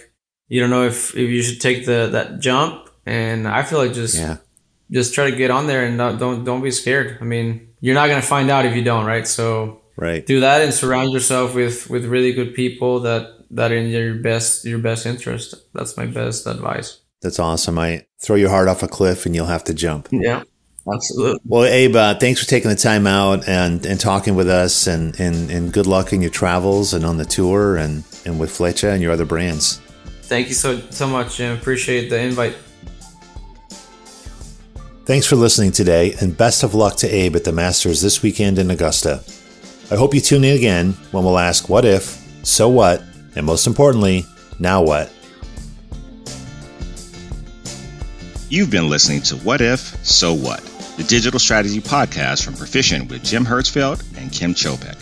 you 0.47 0.59
don't 0.61 0.69
know 0.69 0.83
if, 0.85 1.11
if 1.15 1.29
you 1.29 1.41
should 1.41 1.59
take 1.61 1.85
the 1.85 2.07
that 2.11 2.39
jump 2.39 2.89
and 3.05 3.47
I 3.47 3.63
feel 3.63 3.79
like 3.79 3.93
just 3.93 4.15
Yeah. 4.17 4.37
just 4.91 5.13
try 5.13 5.29
to 5.29 5.35
get 5.35 5.51
on 5.51 5.67
there 5.67 5.85
and 5.85 5.97
not, 5.97 6.19
don't 6.19 6.43
don't 6.43 6.61
be 6.61 6.71
scared. 6.71 7.17
I 7.21 7.23
mean, 7.25 7.69
you're 7.81 7.95
not 7.95 8.07
gonna 8.09 8.21
find 8.21 8.49
out 8.49 8.65
if 8.65 8.75
you 8.75 8.83
don't, 8.83 9.05
right? 9.05 9.27
So 9.27 9.81
Right. 9.97 10.25
do 10.25 10.39
that 10.41 10.61
and 10.61 10.73
surround 10.73 11.11
yourself 11.13 11.53
with 11.55 11.89
with 11.89 12.05
really 12.05 12.31
good 12.33 12.53
people 12.53 12.99
that 13.01 13.23
that 13.51 13.71
are 13.71 13.77
in 13.77 13.89
your 13.89 14.15
best 14.15 14.65
your 14.65 14.79
best 14.79 15.05
interest. 15.05 15.55
That's 15.73 15.95
my 15.97 16.05
best 16.05 16.45
advice. 16.47 16.99
That's 17.21 17.39
awesome. 17.39 17.79
I 17.79 18.05
throw 18.21 18.35
your 18.35 18.49
heart 18.49 18.67
off 18.67 18.83
a 18.83 18.87
cliff 18.87 19.25
and 19.25 19.33
you'll 19.35 19.47
have 19.47 19.63
to 19.65 19.73
jump. 19.73 20.07
Yeah, 20.11 20.43
absolutely. 20.93 21.39
Well, 21.45 21.65
Abe, 21.65 21.95
uh, 21.95 22.15
thanks 22.15 22.41
for 22.41 22.49
taking 22.49 22.69
the 22.69 22.75
time 22.75 23.07
out 23.07 23.47
and, 23.47 23.85
and 23.85 23.99
talking 23.99 24.35
with 24.35 24.49
us 24.49 24.87
and, 24.87 25.19
and, 25.19 25.49
and 25.51 25.71
good 25.71 25.87
luck 25.87 26.13
in 26.13 26.21
your 26.21 26.31
travels 26.31 26.93
and 26.93 27.05
on 27.05 27.17
the 27.17 27.25
tour 27.25 27.77
and, 27.77 28.03
and 28.25 28.39
with 28.39 28.51
Flecha 28.51 28.93
and 28.93 29.01
your 29.01 29.11
other 29.11 29.25
brands. 29.25 29.81
Thank 30.23 30.49
you 30.49 30.55
so 30.55 30.79
so 30.89 31.07
much, 31.07 31.37
Jim. 31.37 31.57
Appreciate 31.57 32.09
the 32.09 32.19
invite. 32.19 32.55
Thanks 35.05 35.25
for 35.25 35.37
listening 35.37 35.71
today 35.71 36.15
and 36.19 36.35
best 36.35 36.63
of 36.63 36.73
luck 36.73 36.97
to 36.97 37.07
Abe 37.07 37.37
at 37.37 37.45
the 37.45 37.53
Masters 37.53 38.01
this 38.01 38.21
weekend 38.21 38.59
in 38.59 38.69
Augusta. 38.69 39.23
I 39.89 39.95
hope 39.95 40.13
you 40.13 40.19
tune 40.19 40.43
in 40.43 40.57
again 40.57 40.91
when 41.11 41.23
we'll 41.23 41.39
ask 41.39 41.69
what 41.69 41.85
if, 41.85 42.21
so 42.43 42.67
what, 42.67 43.01
and 43.37 43.45
most 43.45 43.67
importantly, 43.67 44.25
now 44.59 44.81
what? 44.81 45.13
You've 48.49 48.69
been 48.69 48.89
listening 48.89 49.21
to 49.23 49.37
What 49.37 49.61
If, 49.61 49.79
So 50.05 50.33
What, 50.33 50.61
the 50.97 51.03
digital 51.03 51.39
strategy 51.39 51.79
podcast 51.79 52.43
from 52.43 52.55
Perficient 52.55 53.09
with 53.09 53.23
Jim 53.23 53.45
Hertzfeld 53.45 54.03
and 54.17 54.31
Kim 54.31 54.53
Chopek. 54.53 54.97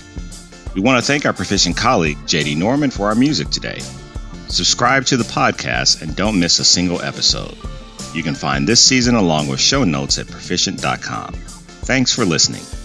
We 0.75 0.81
want 0.81 1.01
to 1.01 1.08
thank 1.08 1.25
our 1.25 1.31
Perficient 1.31 1.77
colleague, 1.77 2.17
JD 2.25 2.58
Norman, 2.58 2.91
for 2.91 3.08
our 3.08 3.15
music 3.15 3.49
today. 3.49 3.79
Subscribe 4.49 5.05
to 5.05 5.17
the 5.17 5.23
podcast 5.23 6.01
and 6.01 6.13
don't 6.15 6.39
miss 6.39 6.60
a 6.60 6.65
single 6.65 7.01
episode. 7.01 7.58
You 8.13 8.23
can 8.23 8.36
find 8.36 8.67
this 8.67 8.81
season 8.81 9.15
along 9.15 9.47
with 9.47 9.60
show 9.60 9.86
notes 9.86 10.17
at 10.19 10.27
perficient.com. 10.27 11.34
Thanks 11.34 12.13
for 12.13 12.25
listening. 12.25 12.84